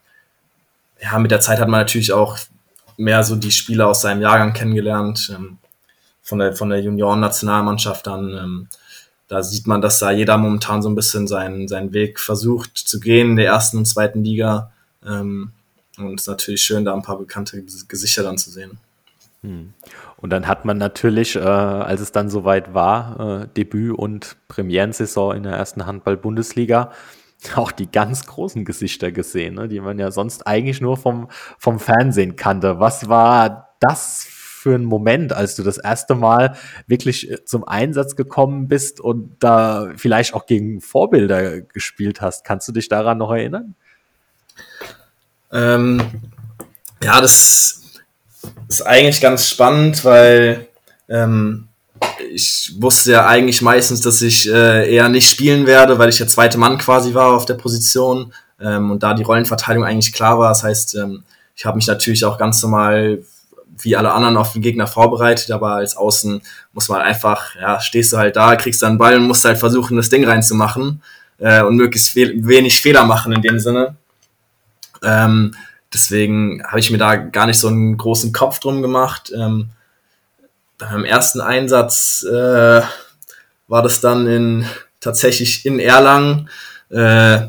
ja, 1.00 1.16
mit 1.20 1.30
der 1.30 1.40
Zeit 1.40 1.60
hat 1.60 1.68
man 1.68 1.82
natürlich 1.82 2.12
auch 2.12 2.36
mehr 2.96 3.22
so 3.22 3.36
die 3.36 3.52
Spieler 3.52 3.86
aus 3.86 4.00
seinem 4.00 4.22
Jahrgang 4.22 4.54
kennengelernt. 4.54 5.30
Ähm, 5.32 5.58
von 6.20 6.40
der, 6.40 6.56
von 6.56 6.68
der 6.68 6.80
Junioren-Nationalmannschaft 6.80 8.08
dann. 8.08 8.68
Da 9.34 9.42
sieht 9.42 9.66
man, 9.66 9.82
dass 9.82 9.98
da 9.98 10.12
jeder 10.12 10.38
momentan 10.38 10.80
so 10.80 10.88
ein 10.88 10.94
bisschen 10.94 11.26
seinen, 11.26 11.66
seinen 11.66 11.92
Weg 11.92 12.20
versucht 12.20 12.78
zu 12.78 13.00
gehen 13.00 13.30
in 13.30 13.36
der 13.36 13.46
ersten 13.46 13.78
und 13.78 13.84
zweiten 13.84 14.22
Liga. 14.22 14.70
Ähm, 15.04 15.50
und 15.98 16.14
es 16.14 16.22
ist 16.22 16.28
natürlich 16.28 16.62
schön, 16.62 16.84
da 16.84 16.94
ein 16.94 17.02
paar 17.02 17.18
bekannte 17.18 17.60
Gesichter 17.88 18.22
dann 18.22 18.38
zu 18.38 18.52
sehen. 18.52 18.78
Hm. 19.42 19.72
Und 20.18 20.30
dann 20.30 20.46
hat 20.46 20.64
man 20.64 20.78
natürlich, 20.78 21.34
äh, 21.34 21.40
als 21.40 22.00
es 22.00 22.12
dann 22.12 22.30
soweit 22.30 22.74
war, 22.74 23.42
äh, 23.42 23.48
Debüt 23.56 23.98
und 23.98 24.36
Premierensaison 24.46 25.34
in 25.34 25.42
der 25.42 25.54
ersten 25.54 25.84
Handball-Bundesliga, 25.84 26.92
auch 27.56 27.72
die 27.72 27.90
ganz 27.90 28.26
großen 28.26 28.64
Gesichter 28.64 29.10
gesehen, 29.10 29.56
ne, 29.56 29.66
die 29.66 29.80
man 29.80 29.98
ja 29.98 30.12
sonst 30.12 30.46
eigentlich 30.46 30.80
nur 30.80 30.96
vom, 30.96 31.28
vom 31.58 31.80
Fernsehen 31.80 32.36
kannte. 32.36 32.78
Was 32.78 33.08
war 33.08 33.74
das 33.80 34.28
für 34.64 34.74
einen 34.74 34.86
Moment, 34.86 35.34
als 35.34 35.56
du 35.56 35.62
das 35.62 35.76
erste 35.76 36.14
Mal 36.14 36.56
wirklich 36.86 37.30
äh, 37.30 37.44
zum 37.44 37.68
Einsatz 37.68 38.16
gekommen 38.16 38.66
bist 38.66 38.98
und 38.98 39.36
da 39.38 39.90
vielleicht 39.96 40.32
auch 40.32 40.46
gegen 40.46 40.80
Vorbilder 40.80 41.60
gespielt 41.60 42.22
hast? 42.22 42.44
Kannst 42.44 42.66
du 42.66 42.72
dich 42.72 42.88
daran 42.88 43.18
noch 43.18 43.30
erinnern? 43.30 43.74
Ähm, 45.52 46.00
ja, 47.02 47.20
das 47.20 47.82
ist 48.66 48.86
eigentlich 48.86 49.20
ganz 49.20 49.50
spannend, 49.50 50.02
weil 50.06 50.66
ähm, 51.10 51.68
ich 52.32 52.72
wusste 52.78 53.12
ja 53.12 53.26
eigentlich 53.26 53.60
meistens, 53.60 54.00
dass 54.00 54.22
ich 54.22 54.50
äh, 54.50 54.90
eher 54.90 55.10
nicht 55.10 55.28
spielen 55.28 55.66
werde, 55.66 55.98
weil 55.98 56.08
ich 56.08 56.16
der 56.16 56.28
zweite 56.28 56.56
Mann 56.56 56.78
quasi 56.78 57.12
war 57.12 57.34
auf 57.34 57.44
der 57.44 57.54
Position 57.54 58.32
ähm, 58.58 58.92
und 58.92 59.02
da 59.02 59.12
die 59.12 59.24
Rollenverteilung 59.24 59.84
eigentlich 59.84 60.14
klar 60.14 60.38
war. 60.38 60.48
Das 60.48 60.62
heißt, 60.62 60.94
ähm, 60.94 61.22
ich 61.54 61.66
habe 61.66 61.76
mich 61.76 61.86
natürlich 61.86 62.24
auch 62.24 62.38
ganz 62.38 62.62
normal 62.62 63.18
wie 63.78 63.96
alle 63.96 64.12
anderen 64.12 64.36
auf 64.36 64.52
den 64.52 64.62
Gegner 64.62 64.86
vorbereitet, 64.86 65.50
aber 65.50 65.74
als 65.74 65.96
Außen 65.96 66.42
muss 66.72 66.88
man 66.88 67.00
einfach, 67.02 67.54
ja, 67.56 67.80
stehst 67.80 68.12
du 68.12 68.16
halt 68.16 68.36
da, 68.36 68.56
kriegst 68.56 68.82
dann 68.82 68.98
Ball 68.98 69.16
und 69.16 69.26
musst 69.26 69.44
halt 69.44 69.58
versuchen, 69.58 69.96
das 69.96 70.10
Ding 70.10 70.24
reinzumachen 70.24 71.02
äh, 71.38 71.62
und 71.62 71.76
möglichst 71.76 72.10
viel, 72.10 72.46
wenig 72.46 72.80
Fehler 72.80 73.04
machen 73.04 73.32
in 73.32 73.42
dem 73.42 73.58
Sinne. 73.58 73.96
Ähm, 75.02 75.54
deswegen 75.92 76.62
habe 76.66 76.80
ich 76.80 76.90
mir 76.90 76.98
da 76.98 77.16
gar 77.16 77.46
nicht 77.46 77.58
so 77.58 77.68
einen 77.68 77.96
großen 77.96 78.32
Kopf 78.32 78.58
drum 78.58 78.82
gemacht. 78.82 79.32
Ähm, 79.34 79.70
beim 80.78 81.04
ersten 81.04 81.40
Einsatz 81.40 82.24
äh, 82.24 82.82
war 83.68 83.82
das 83.82 84.00
dann 84.00 84.26
in 84.26 84.66
tatsächlich 85.00 85.66
in 85.66 85.78
Erlangen. 85.78 86.48
Äh, 86.90 87.48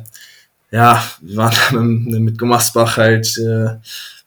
ja, 0.71 1.03
wir 1.21 1.38
waren 1.38 2.03
mit, 2.03 2.19
mit 2.21 2.39
Gummersbach 2.39 2.97
halt 2.97 3.38
äh, 3.38 3.77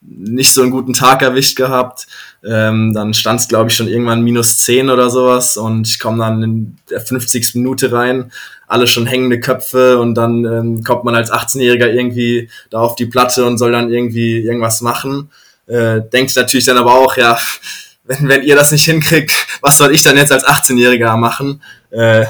nicht 0.00 0.52
so 0.52 0.62
einen 0.62 0.70
guten 0.70 0.94
Tag 0.94 1.22
erwischt 1.22 1.56
gehabt. 1.56 2.06
Ähm, 2.44 2.94
dann 2.94 3.14
stand 3.14 3.40
es, 3.40 3.48
glaube 3.48 3.70
ich, 3.70 3.76
schon 3.76 3.88
irgendwann 3.88 4.22
minus 4.22 4.58
10 4.58 4.90
oder 4.90 5.10
sowas 5.10 5.56
und 5.56 5.88
ich 5.88 5.98
komme 5.98 6.18
dann 6.18 6.42
in 6.42 6.76
der 6.88 7.00
50. 7.00 7.54
Minute 7.56 7.90
rein, 7.90 8.30
alle 8.68 8.86
schon 8.86 9.06
hängende 9.06 9.40
Köpfe 9.40 9.98
und 9.98 10.14
dann 10.14 10.44
ähm, 10.44 10.84
kommt 10.84 11.04
man 11.04 11.14
als 11.14 11.32
18-Jähriger 11.32 11.88
irgendwie 11.88 12.48
da 12.70 12.78
auf 12.78 12.94
die 12.94 13.06
Platte 13.06 13.44
und 13.44 13.58
soll 13.58 13.72
dann 13.72 13.90
irgendwie 13.90 14.38
irgendwas 14.38 14.80
machen. 14.82 15.30
Äh, 15.66 16.02
denkt 16.12 16.34
natürlich 16.36 16.66
dann 16.66 16.78
aber 16.78 16.94
auch, 16.94 17.16
ja, 17.16 17.38
wenn, 18.04 18.28
wenn 18.28 18.44
ihr 18.44 18.54
das 18.54 18.70
nicht 18.70 18.84
hinkriegt, 18.84 19.32
was 19.60 19.78
soll 19.78 19.92
ich 19.92 20.02
dann 20.02 20.16
jetzt 20.16 20.32
als 20.32 20.44
18-Jähriger 20.46 21.16
machen? 21.16 21.62
Äh, 21.90 22.26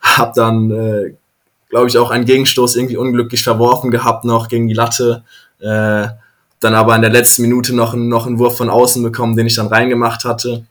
hab 0.00 0.34
dann, 0.34 0.70
äh, 0.70 1.14
glaube 1.70 1.88
ich, 1.88 1.96
auch 1.96 2.10
einen 2.10 2.26
Gegenstoß 2.26 2.76
irgendwie 2.76 2.96
unglücklich 2.96 3.42
verworfen 3.42 3.90
gehabt 3.90 4.24
noch 4.24 4.48
gegen 4.48 4.68
die 4.68 4.74
Latte. 4.74 5.24
Äh, 5.60 6.08
dann 6.64 6.74
aber 6.74 6.96
in 6.96 7.02
der 7.02 7.10
letzten 7.10 7.42
Minute 7.42 7.74
noch, 7.74 7.94
noch 7.94 8.26
einen 8.26 8.38
Wurf 8.38 8.56
von 8.56 8.70
außen 8.70 9.02
bekommen, 9.02 9.36
den 9.36 9.46
ich 9.46 9.54
dann 9.54 9.68
reingemacht 9.68 10.24
hatte. 10.24 10.64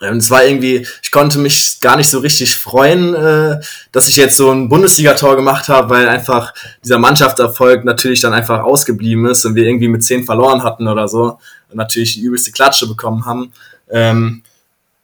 Ähm, 0.00 0.18
es 0.18 0.30
war 0.30 0.44
irgendwie, 0.44 0.86
ich 1.02 1.10
konnte 1.10 1.38
mich 1.38 1.80
gar 1.80 1.96
nicht 1.96 2.08
so 2.08 2.20
richtig 2.20 2.56
freuen, 2.56 3.14
äh, 3.14 3.60
dass 3.92 4.08
ich 4.08 4.16
jetzt 4.16 4.36
so 4.36 4.50
ein 4.50 4.68
Bundesligator 4.68 5.34
gemacht 5.36 5.68
habe, 5.68 5.90
weil 5.90 6.08
einfach 6.08 6.54
dieser 6.84 6.98
Mannschaftserfolg 6.98 7.84
natürlich 7.84 8.20
dann 8.20 8.32
einfach 8.32 8.62
ausgeblieben 8.62 9.26
ist 9.26 9.44
und 9.44 9.54
wir 9.56 9.66
irgendwie 9.66 9.88
mit 9.88 10.04
zehn 10.04 10.24
verloren 10.24 10.62
hatten 10.62 10.86
oder 10.86 11.08
so 11.08 11.38
und 11.68 11.76
natürlich 11.76 12.14
die 12.14 12.20
übelste 12.20 12.52
Klatsche 12.52 12.86
bekommen 12.86 13.26
haben. 13.26 13.52
Ähm, 13.90 14.42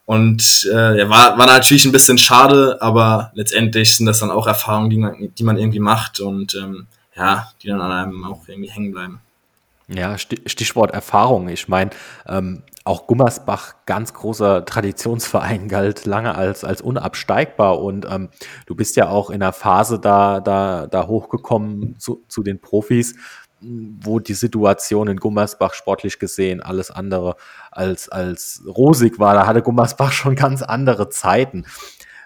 und 0.07 0.69
äh, 0.71 0.99
ja, 0.99 1.09
war, 1.09 1.39
war 1.39 1.47
natürlich 1.47 1.87
ein 1.87 1.93
bisschen 1.93 2.19
schade, 2.19 2.77
aber 2.81 3.33
letztendlich 3.35 3.97
sind 3.97 4.07
das 4.07 4.21
dann 4.21 4.31
auch 4.31 4.47
Erfahrungen, 4.47 4.91
die 4.91 4.99
man, 4.99 5.33
die 5.37 5.45
man 5.45 5.57
irgendwie 5.57 5.81
macht 5.81 6.21
und 6.21 6.55
ähm, 6.55 6.87
ja, 7.17 7.49
die 7.63 7.69
dann 7.69 7.81
an 7.81 7.91
einem 7.91 8.25
auch 8.25 8.47
irgendwie 8.47 8.71
hängen 8.71 8.93
bleiben. 8.93 9.21
Ja, 9.87 10.17
Stichwort 10.17 10.93
Erfahrung. 10.93 11.49
Ich 11.49 11.69
meine, 11.69 11.91
ähm, 12.27 12.63
auch 12.85 13.07
Gummersbach, 13.07 13.75
ganz 13.87 14.15
großer 14.15 14.65
Traditionsverein, 14.65 15.69
galt 15.69 16.07
lange 16.07 16.35
als, 16.35 16.65
als 16.65 16.81
unabsteigbar. 16.81 17.81
Und 17.81 18.07
ähm, 18.11 18.31
du 18.67 18.75
bist 18.75 18.97
ja 18.97 19.09
auch 19.09 19.31
in 19.31 19.41
der 19.41 19.53
Phase 19.53 19.99
da, 19.99 20.41
da, 20.41 20.87
da 20.87 21.07
hochgekommen 21.07 21.99
zu, 21.99 22.23
zu 22.29 22.43
den 22.43 22.61
Profis, 22.61 23.15
wo 23.61 24.21
die 24.21 24.35
Situation 24.35 25.09
in 25.09 25.19
Gummersbach 25.19 25.75
sportlich 25.75 26.19
gesehen 26.19 26.63
alles 26.63 26.91
andere 26.91 27.37
als, 27.71 28.09
als 28.09 28.63
rosig 28.67 29.19
war. 29.19 29.35
Da 29.35 29.47
hatte 29.47 29.63
Gummersbach 29.63 30.13
schon 30.13 30.35
ganz 30.35 30.63
andere 30.63 31.11
Zeiten. 31.11 31.67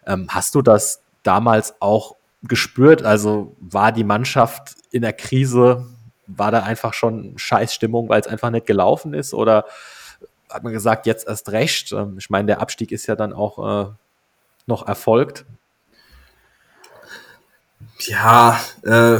Ähm, 0.06 0.26
hast 0.30 0.54
du 0.54 0.62
das 0.62 1.02
damals 1.24 1.74
auch 1.80 2.16
gespürt? 2.42 3.02
Also 3.02 3.56
war 3.58 3.90
die 3.90 4.04
Mannschaft 4.04 4.76
in 4.90 5.02
der 5.02 5.12
Krise 5.12 5.86
war 6.28 6.50
da 6.50 6.62
einfach 6.62 6.94
schon 6.94 7.36
Scheißstimmung, 7.36 8.08
weil 8.08 8.20
es 8.20 8.26
einfach 8.26 8.50
nicht 8.50 8.66
gelaufen 8.66 9.14
ist? 9.14 9.34
Oder 9.34 9.64
hat 10.48 10.62
man 10.62 10.72
gesagt, 10.72 11.06
jetzt 11.06 11.26
erst 11.26 11.50
recht? 11.50 11.92
Ähm, 11.92 12.16
ich 12.18 12.30
meine, 12.30 12.46
der 12.46 12.60
Abstieg 12.60 12.92
ist 12.92 13.06
ja 13.06 13.16
dann 13.16 13.32
auch 13.32 13.88
äh, 13.88 13.90
noch 14.66 14.86
erfolgt. 14.86 15.44
Ja, 18.00 18.60
äh, 18.84 19.18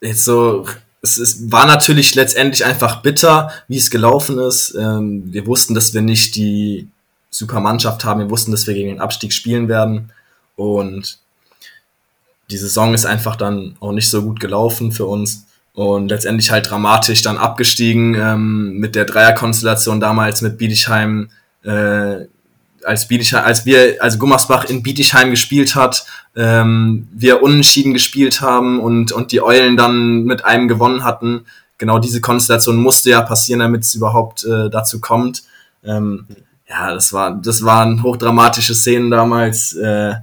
jetzt 0.00 0.24
so, 0.24 0.66
es 1.00 1.18
ist, 1.18 1.50
war 1.50 1.66
natürlich 1.66 2.14
letztendlich 2.14 2.64
einfach 2.64 3.02
bitter, 3.02 3.50
wie 3.68 3.78
es 3.78 3.90
gelaufen 3.90 4.38
ist. 4.38 4.74
Ähm, 4.74 5.32
wir 5.32 5.46
wussten, 5.46 5.74
dass 5.74 5.94
wir 5.94 6.02
nicht 6.02 6.36
die 6.36 6.88
super 7.30 7.60
Mannschaft 7.60 8.04
haben. 8.04 8.20
Wir 8.20 8.30
wussten, 8.30 8.52
dass 8.52 8.66
wir 8.66 8.74
gegen 8.74 8.90
den 8.90 9.00
Abstieg 9.00 9.32
spielen 9.32 9.68
werden. 9.68 10.12
Und 10.54 11.18
die 12.50 12.58
Saison 12.58 12.94
ist 12.94 13.06
einfach 13.06 13.36
dann 13.36 13.76
auch 13.80 13.92
nicht 13.92 14.10
so 14.10 14.22
gut 14.22 14.38
gelaufen 14.38 14.92
für 14.92 15.06
uns 15.06 15.46
und 15.74 16.08
letztendlich 16.08 16.50
halt 16.50 16.70
dramatisch 16.70 17.22
dann 17.22 17.38
abgestiegen 17.38 18.14
ähm, 18.14 18.78
mit 18.78 18.94
der 18.94 19.04
Dreierkonstellation 19.04 20.00
damals 20.00 20.42
mit 20.42 20.58
Bietigheim, 20.58 21.30
äh, 21.64 22.26
als 22.84 23.08
Bietigheim, 23.08 23.44
als 23.44 23.64
wir, 23.64 23.96
also 24.00 24.18
Gummersbach 24.18 24.64
in 24.64 24.82
Bietigheim 24.82 25.30
gespielt 25.30 25.74
hat, 25.74 26.04
ähm, 26.36 27.08
wir 27.12 27.42
unentschieden 27.42 27.94
gespielt 27.94 28.40
haben 28.40 28.80
und, 28.80 29.12
und 29.12 29.32
die 29.32 29.42
Eulen 29.42 29.76
dann 29.76 30.24
mit 30.24 30.44
einem 30.44 30.68
gewonnen 30.68 31.04
hatten. 31.04 31.46
Genau 31.78 31.98
diese 31.98 32.20
Konstellation 32.20 32.76
musste 32.76 33.10
ja 33.10 33.22
passieren, 33.22 33.60
damit 33.60 33.82
es 33.82 33.94
überhaupt 33.94 34.44
äh, 34.44 34.68
dazu 34.68 35.00
kommt. 35.00 35.42
Ähm, 35.84 36.26
ja, 36.68 36.92
das 36.92 37.12
war, 37.12 37.34
das 37.42 37.64
waren 37.64 38.02
hochdramatische 38.02 38.74
Szenen 38.74 39.10
damals, 39.10 39.74
äh, 39.74 40.14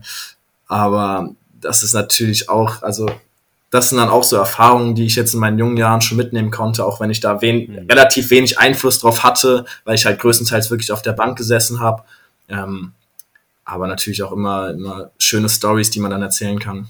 aber 0.68 1.30
das 1.60 1.84
ist 1.84 1.94
natürlich 1.94 2.50
auch, 2.50 2.82
also 2.82 3.10
das 3.72 3.90
sind 3.90 4.00
dann 4.00 4.10
auch 4.10 4.24
so 4.24 4.36
Erfahrungen, 4.36 4.96
die 4.96 5.06
ich 5.06 5.16
jetzt 5.16 5.34
in 5.34 5.40
meinen 5.40 5.60
jungen 5.60 5.78
Jahren 5.78 6.02
schon 6.02 6.18
mitnehmen 6.18 6.50
konnte, 6.50 6.86
auch 6.86 7.00
wenn 7.00 7.12
ich 7.12 7.20
da 7.20 7.42
wen 7.42 7.72
mhm. 7.72 7.88
relativ 7.88 8.30
wenig 8.32 8.58
Einfluss 8.58 9.00
drauf 9.00 9.24
hatte, 9.24 9.66
weil 9.86 9.96
ich 9.96 10.06
halt 10.06 10.20
größtenteils 10.20 10.72
wirklich 10.72 10.92
auf 10.92 11.02
der 11.02 11.14
Bank 11.14 11.38
gesessen 11.38 11.80
habe. 11.80 12.04
Ähm, 12.48 12.94
aber 13.66 13.88
natürlich 13.88 14.24
auch 14.24 14.32
immer, 14.32 14.72
immer 14.72 15.12
schöne 15.20 15.48
Stories, 15.48 15.92
die 15.92 16.00
man 16.00 16.10
dann 16.10 16.24
erzählen 16.24 16.60
kann. 16.60 16.90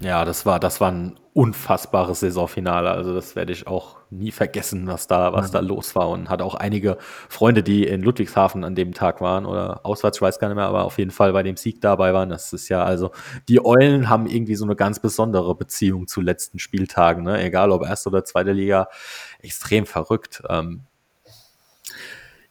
Ja, 0.00 0.24
das 0.24 0.46
war, 0.46 0.60
das 0.60 0.80
war 0.80 0.90
ein 0.92 1.18
unfassbares 1.32 2.20
Saisonfinale. 2.20 2.90
Also 2.90 3.14
das 3.14 3.36
werde 3.36 3.52
ich 3.52 3.66
auch 3.66 3.96
nie 4.10 4.30
vergessen, 4.30 4.86
was 4.86 5.06
da, 5.06 5.32
was 5.32 5.46
ja. 5.46 5.52
da 5.54 5.60
los 5.60 5.94
war. 5.94 6.08
Und 6.08 6.28
hatte 6.28 6.44
auch 6.44 6.54
einige 6.54 6.98
Freunde, 7.28 7.62
die 7.62 7.86
in 7.86 8.02
Ludwigshafen 8.02 8.64
an 8.64 8.74
dem 8.74 8.92
Tag 8.92 9.20
waren 9.20 9.46
oder 9.46 9.84
auswärts, 9.84 10.18
ich 10.18 10.22
weiß 10.22 10.38
gar 10.38 10.48
nicht 10.48 10.56
mehr, 10.56 10.66
aber 10.66 10.84
auf 10.84 10.98
jeden 10.98 11.10
Fall 11.10 11.32
bei 11.32 11.42
dem 11.42 11.56
Sieg 11.56 11.80
dabei 11.80 12.12
waren. 12.12 12.28
Das 12.28 12.52
ist 12.52 12.68
ja, 12.68 12.82
also 12.82 13.12
die 13.48 13.64
Eulen 13.64 14.08
haben 14.08 14.26
irgendwie 14.26 14.56
so 14.56 14.64
eine 14.64 14.76
ganz 14.76 15.00
besondere 15.00 15.54
Beziehung 15.54 16.06
zu 16.06 16.20
letzten 16.20 16.58
Spieltagen, 16.58 17.24
ne? 17.24 17.42
Egal 17.42 17.70
ob 17.70 17.84
erste 17.84 18.08
oder 18.08 18.24
zweite 18.24 18.52
Liga, 18.52 18.88
extrem 19.40 19.86
verrückt. 19.86 20.42
Ähm, 20.48 20.82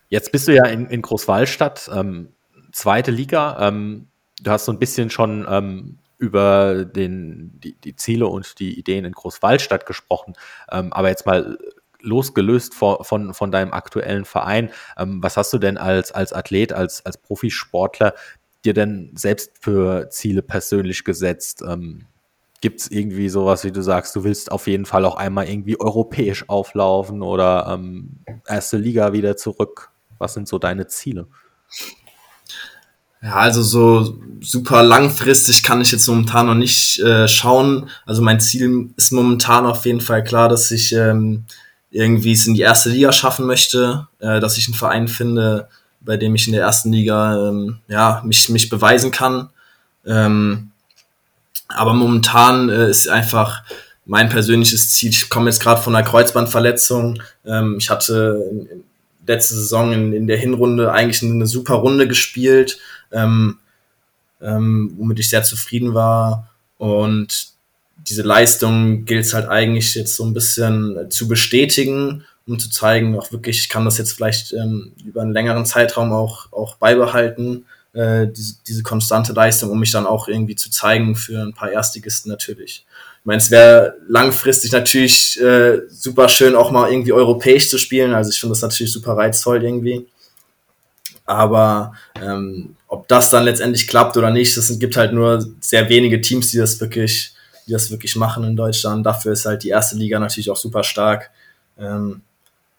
jetzt 0.09 0.31
bist 0.31 0.47
du 0.47 0.53
ja 0.53 0.65
in, 0.65 0.87
in 0.87 1.01
Großwallstadt, 1.01 1.89
ähm, 1.93 2.29
zweite 2.71 3.11
Liga. 3.11 3.57
Ähm, 3.67 4.07
du 4.41 4.51
hast 4.51 4.65
so 4.65 4.71
ein 4.71 4.79
bisschen 4.79 5.09
schon 5.09 5.45
ähm, 5.49 5.97
über 6.17 6.85
den, 6.85 7.59
die, 7.59 7.73
die 7.73 7.95
Ziele 7.95 8.27
und 8.27 8.59
die 8.59 8.77
Ideen 8.77 9.05
in 9.05 9.13
Großwallstadt 9.13 9.85
gesprochen. 9.85 10.33
Ähm, 10.71 10.91
aber 10.93 11.09
jetzt 11.09 11.25
mal 11.25 11.57
losgelöst 12.01 12.73
von, 12.73 13.03
von, 13.03 13.33
von 13.33 13.51
deinem 13.51 13.73
aktuellen 13.73 14.25
Verein, 14.25 14.71
ähm, 14.97 15.21
was 15.21 15.37
hast 15.37 15.53
du 15.53 15.57
denn 15.57 15.77
als, 15.77 16.11
als 16.11 16.33
Athlet, 16.33 16.73
als, 16.73 17.05
als 17.05 17.17
Profisportler 17.17 18.13
dir 18.65 18.73
denn 18.73 19.11
selbst 19.15 19.51
für 19.59 20.09
Ziele 20.09 20.41
persönlich 20.41 21.03
gesetzt? 21.03 21.63
Ähm, 21.67 22.05
Gibt 22.59 22.79
es 22.79 22.89
irgendwie 22.89 23.29
sowas, 23.29 23.63
wie 23.63 23.71
du 23.71 23.83
sagst, 23.83 24.15
du 24.15 24.23
willst 24.23 24.51
auf 24.51 24.65
jeden 24.65 24.85
Fall 24.85 25.05
auch 25.05 25.15
einmal 25.15 25.47
irgendwie 25.47 25.79
europäisch 25.79 26.49
auflaufen 26.49 27.21
oder 27.21 27.67
ähm, 27.71 28.23
erste 28.47 28.77
Liga 28.77 29.13
wieder 29.13 29.37
zurück? 29.37 29.91
Was 30.17 30.33
sind 30.33 30.47
so 30.47 30.57
deine 30.57 30.87
Ziele? 30.87 31.27
Ja, 33.21 33.35
also 33.35 33.63
so 33.63 34.19
super 34.41 34.83
langfristig 34.83 35.63
kann 35.63 35.81
ich 35.81 35.91
jetzt 35.91 36.07
momentan 36.07 36.47
noch 36.47 36.55
nicht 36.55 36.99
äh, 36.99 37.27
schauen. 37.27 37.89
Also 38.05 38.21
mein 38.21 38.39
Ziel 38.39 38.89
ist 38.95 39.11
momentan 39.11 39.65
auf 39.65 39.85
jeden 39.85 40.01
Fall 40.01 40.23
klar, 40.23 40.49
dass 40.49 40.69
ich 40.71 40.93
ähm, 40.93 41.45
irgendwie 41.89 42.33
es 42.33 42.45
in 42.45 42.53
die 42.53 42.61
erste 42.61 42.89
Liga 42.89 43.11
schaffen 43.11 43.45
möchte, 43.47 44.07
äh, 44.19 44.39
dass 44.39 44.57
ich 44.57 44.67
einen 44.67 44.75
Verein 44.75 45.07
finde, 45.07 45.67
bei 46.01 46.17
dem 46.17 46.35
ich 46.35 46.47
in 46.47 46.53
der 46.53 46.61
ersten 46.61 46.91
Liga 46.93 47.49
ähm, 47.49 47.79
ja 47.87 48.21
mich 48.25 48.49
mich 48.49 48.69
beweisen 48.69 49.11
kann. 49.11 49.49
Ähm, 50.05 50.71
aber 51.67 51.93
momentan 51.93 52.69
äh, 52.69 52.89
ist 52.89 53.09
einfach 53.09 53.63
mein 54.05 54.29
persönliches 54.29 54.93
Ziel. 54.93 55.09
Ich 55.09 55.29
komme 55.29 55.49
jetzt 55.49 55.61
gerade 55.61 55.81
von 55.81 55.95
einer 55.95 56.07
Kreuzbandverletzung. 56.07 57.21
Ähm, 57.45 57.77
ich 57.79 57.89
hatte 57.89 58.77
letzte 59.25 59.55
Saison 59.55 59.91
in, 59.91 60.13
in 60.13 60.27
der 60.27 60.37
Hinrunde 60.37 60.91
eigentlich 60.91 61.21
eine 61.21 61.47
super 61.47 61.75
Runde 61.75 62.07
gespielt 62.07 62.79
ähm, 63.11 63.59
ähm, 64.41 64.93
womit 64.97 65.19
ich 65.19 65.29
sehr 65.29 65.43
zufrieden 65.43 65.93
war. 65.93 66.49
Und 66.77 67.49
diese 67.97 68.21
Leistung 68.21 69.05
gilt 69.05 69.25
es 69.25 69.33
halt 69.33 69.49
eigentlich 69.49 69.95
jetzt 69.95 70.15
so 70.15 70.25
ein 70.25 70.33
bisschen 70.33 71.09
zu 71.09 71.27
bestätigen, 71.27 72.23
um 72.47 72.59
zu 72.59 72.69
zeigen, 72.69 73.17
auch 73.17 73.31
wirklich, 73.31 73.59
ich 73.59 73.69
kann 73.69 73.85
das 73.85 73.97
jetzt 73.97 74.13
vielleicht 74.13 74.53
ähm, 74.53 74.93
über 75.05 75.21
einen 75.21 75.33
längeren 75.33 75.65
Zeitraum 75.65 76.13
auch, 76.13 76.51
auch 76.53 76.75
beibehalten, 76.75 77.65
äh, 77.93 78.27
diese, 78.27 78.55
diese 78.65 78.83
konstante 78.83 79.33
Leistung, 79.33 79.71
um 79.71 79.79
mich 79.79 79.91
dann 79.91 80.05
auch 80.05 80.27
irgendwie 80.27 80.55
zu 80.55 80.69
zeigen 80.69 81.15
für 81.15 81.41
ein 81.41 81.53
paar 81.53 81.71
Erstligisten 81.71 82.31
natürlich. 82.31 82.85
meine, 83.25 83.39
es 83.39 83.51
wäre 83.51 83.95
langfristig 84.07 84.71
natürlich 84.71 85.41
äh, 85.41 85.81
super 85.89 86.29
schön, 86.29 86.55
auch 86.55 86.71
mal 86.71 86.89
irgendwie 86.89 87.11
europäisch 87.11 87.69
zu 87.69 87.77
spielen. 87.77 88.13
Also 88.13 88.31
ich 88.31 88.39
finde 88.39 88.53
das 88.53 88.61
natürlich 88.61 88.93
super 88.93 89.17
reizvoll 89.17 89.63
irgendwie. 89.63 90.07
Aber 91.25 91.93
ähm, 92.21 92.76
ob 92.87 93.07
das 93.07 93.29
dann 93.29 93.43
letztendlich 93.43 93.87
klappt 93.87 94.17
oder 94.17 94.31
nicht, 94.31 94.55
es 94.55 94.79
gibt 94.79 94.95
halt 94.95 95.13
nur 95.13 95.45
sehr 95.59 95.89
wenige 95.89 96.21
Teams, 96.21 96.51
die 96.51 96.57
das 96.57 96.79
wirklich, 96.79 97.33
die 97.67 97.73
das 97.73 97.91
wirklich 97.91 98.15
machen 98.15 98.43
in 98.45 98.55
Deutschland. 98.55 99.05
Dafür 99.05 99.33
ist 99.33 99.45
halt 99.45 99.63
die 99.63 99.69
erste 99.69 99.97
Liga 99.97 100.19
natürlich 100.19 100.49
auch 100.49 100.57
super 100.57 100.83
stark. 100.83 101.29
Ähm, 101.77 102.21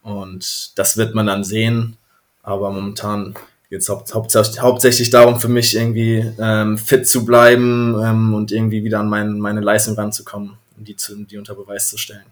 und 0.02 0.78
das 0.78 0.96
wird 0.96 1.14
man 1.14 1.26
dann 1.26 1.44
sehen. 1.44 1.96
Aber 2.42 2.70
momentan 2.70 3.34
geht 3.68 3.80
es 3.80 3.88
hau 3.90 4.02
hauptsächlich, 4.14 5.10
darum 5.10 5.38
für 5.38 5.48
mich 5.48 5.76
irgendwie 5.76 6.32
ähm, 6.38 6.78
fit 6.78 7.06
zu 7.06 7.26
bleiben 7.26 7.94
ähm, 8.02 8.32
und 8.32 8.50
irgendwie 8.50 8.84
wieder 8.84 9.00
an 9.00 9.10
mein, 9.10 9.38
meine 9.38 9.60
Leistung 9.60 9.94
ranzukommen 9.94 10.54
und 10.78 10.88
die, 10.88 10.96
zu, 10.96 11.14
die 11.24 11.36
unter 11.36 11.54
Beweis 11.54 11.90
zu 11.90 11.98
stellen. 11.98 12.24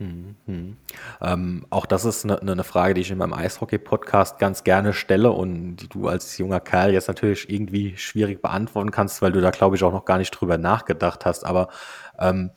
Mhm. 0.00 0.78
Ähm, 1.20 1.66
auch 1.68 1.84
das 1.84 2.06
ist 2.06 2.24
eine, 2.24 2.40
eine 2.40 2.64
Frage, 2.64 2.94
die 2.94 3.02
ich 3.02 3.10
in 3.10 3.18
meinem 3.18 3.34
Eishockey-Podcast 3.34 4.38
ganz 4.38 4.64
gerne 4.64 4.94
stelle 4.94 5.30
und 5.30 5.76
die 5.76 5.88
du 5.88 6.08
als 6.08 6.38
junger 6.38 6.60
Kerl 6.60 6.92
jetzt 6.94 7.08
natürlich 7.08 7.50
irgendwie 7.50 7.98
schwierig 7.98 8.40
beantworten 8.40 8.92
kannst, 8.92 9.20
weil 9.20 9.32
du 9.32 9.42
da, 9.42 9.50
glaube 9.50 9.76
ich, 9.76 9.84
auch 9.84 9.92
noch 9.92 10.06
gar 10.06 10.16
nicht 10.16 10.30
drüber 10.30 10.56
nachgedacht 10.56 11.26
hast. 11.26 11.44
Aber 11.44 11.68
ähm, 12.18 12.50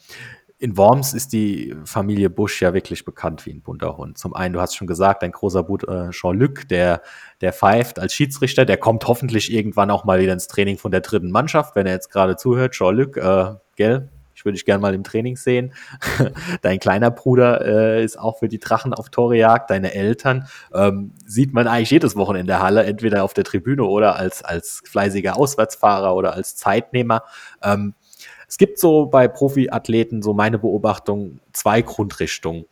in 0.58 0.78
Worms 0.78 1.14
ist 1.14 1.34
die 1.34 1.76
Familie 1.84 2.30
Busch 2.30 2.62
ja 2.62 2.74
wirklich 2.74 3.04
bekannt 3.04 3.46
wie 3.46 3.52
ein 3.52 3.62
bunter 3.62 3.98
Hund. 3.98 4.18
Zum 4.18 4.34
einen, 4.34 4.54
du 4.54 4.62
hast 4.62 4.78
schon 4.78 4.88
gesagt, 4.88 5.22
dein 5.22 5.34
großer 5.34 5.64
Bub 5.64 5.84
äh, 5.84 6.12
Jean-Luc, 6.12 6.70
der, 6.70 7.02
der 7.42 7.52
pfeift 7.52 8.00
als 8.00 8.14
Schiedsrichter, 8.14 8.64
der 8.64 8.78
kommt 8.78 9.06
hoffentlich 9.06 9.52
irgendwann 9.52 9.92
auch 9.92 10.06
mal 10.06 10.22
wieder 10.22 10.32
ins 10.32 10.48
Training 10.48 10.78
von 10.78 10.92
der 10.92 11.02
dritten 11.02 11.32
Mannschaft, 11.32 11.76
wenn 11.76 11.88
er 11.88 11.94
jetzt 11.94 12.10
gerade 12.10 12.38
zuhört. 12.38 12.72
Jean-Luc, 12.72 13.18
äh, 13.18 13.56
gell, 13.76 14.10
ich 14.44 14.46
würde 14.46 14.56
dich 14.56 14.66
gerne 14.66 14.82
mal 14.82 14.94
im 14.94 15.06
Training 15.06 15.38
sehen. 15.38 15.72
Dein 16.62 16.78
kleiner 16.80 17.12
Bruder 17.12 17.66
äh, 17.66 18.04
ist 18.04 18.20
auch 18.20 18.40
für 18.40 18.50
die 18.50 18.60
Drachen 18.60 18.94
auf 18.94 19.08
Torejagd. 19.08 19.70
Deine 19.70 19.94
Eltern 19.94 20.50
ähm, 20.74 21.14
sieht 21.26 21.54
man 21.54 21.66
eigentlich 21.66 21.92
jedes 21.92 22.18
Wochenende 22.18 22.42
in 22.42 22.48
der 22.48 22.62
Halle, 22.62 22.84
entweder 22.84 23.24
auf 23.24 23.34
der 23.34 23.46
Tribüne 23.46 23.86
oder 23.86 24.18
als, 24.18 24.44
als 24.44 24.82
fleißiger 24.86 25.38
Auswärtsfahrer 25.38 26.14
oder 26.14 26.34
als 26.34 26.58
Zeitnehmer. 26.58 27.24
Ähm, 27.64 27.94
es 28.50 28.58
gibt 28.58 28.80
so 28.80 29.06
bei 29.06 29.30
Profiathleten, 29.30 30.22
so 30.22 30.34
meine 30.34 30.60
Beobachtung, 30.60 31.40
zwei 31.54 31.82
Grundrichtungen. 31.82 32.66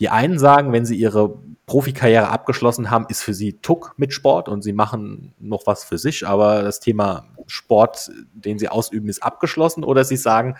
Die 0.00 0.08
einen 0.08 0.38
sagen, 0.38 0.72
wenn 0.72 0.86
sie 0.86 0.96
ihre 0.96 1.38
Profikarriere 1.66 2.28
abgeschlossen 2.28 2.90
haben, 2.90 3.04
ist 3.10 3.22
für 3.22 3.34
sie 3.34 3.60
Tuck 3.60 3.92
mit 3.98 4.14
Sport 4.14 4.48
und 4.48 4.62
sie 4.62 4.72
machen 4.72 5.34
noch 5.38 5.66
was 5.66 5.84
für 5.84 5.98
sich, 5.98 6.26
aber 6.26 6.62
das 6.62 6.80
Thema 6.80 7.26
Sport, 7.46 8.10
den 8.32 8.58
sie 8.58 8.68
ausüben, 8.68 9.08
ist 9.08 9.22
abgeschlossen. 9.22 9.84
Oder 9.84 10.04
sie 10.04 10.16
sagen, 10.16 10.56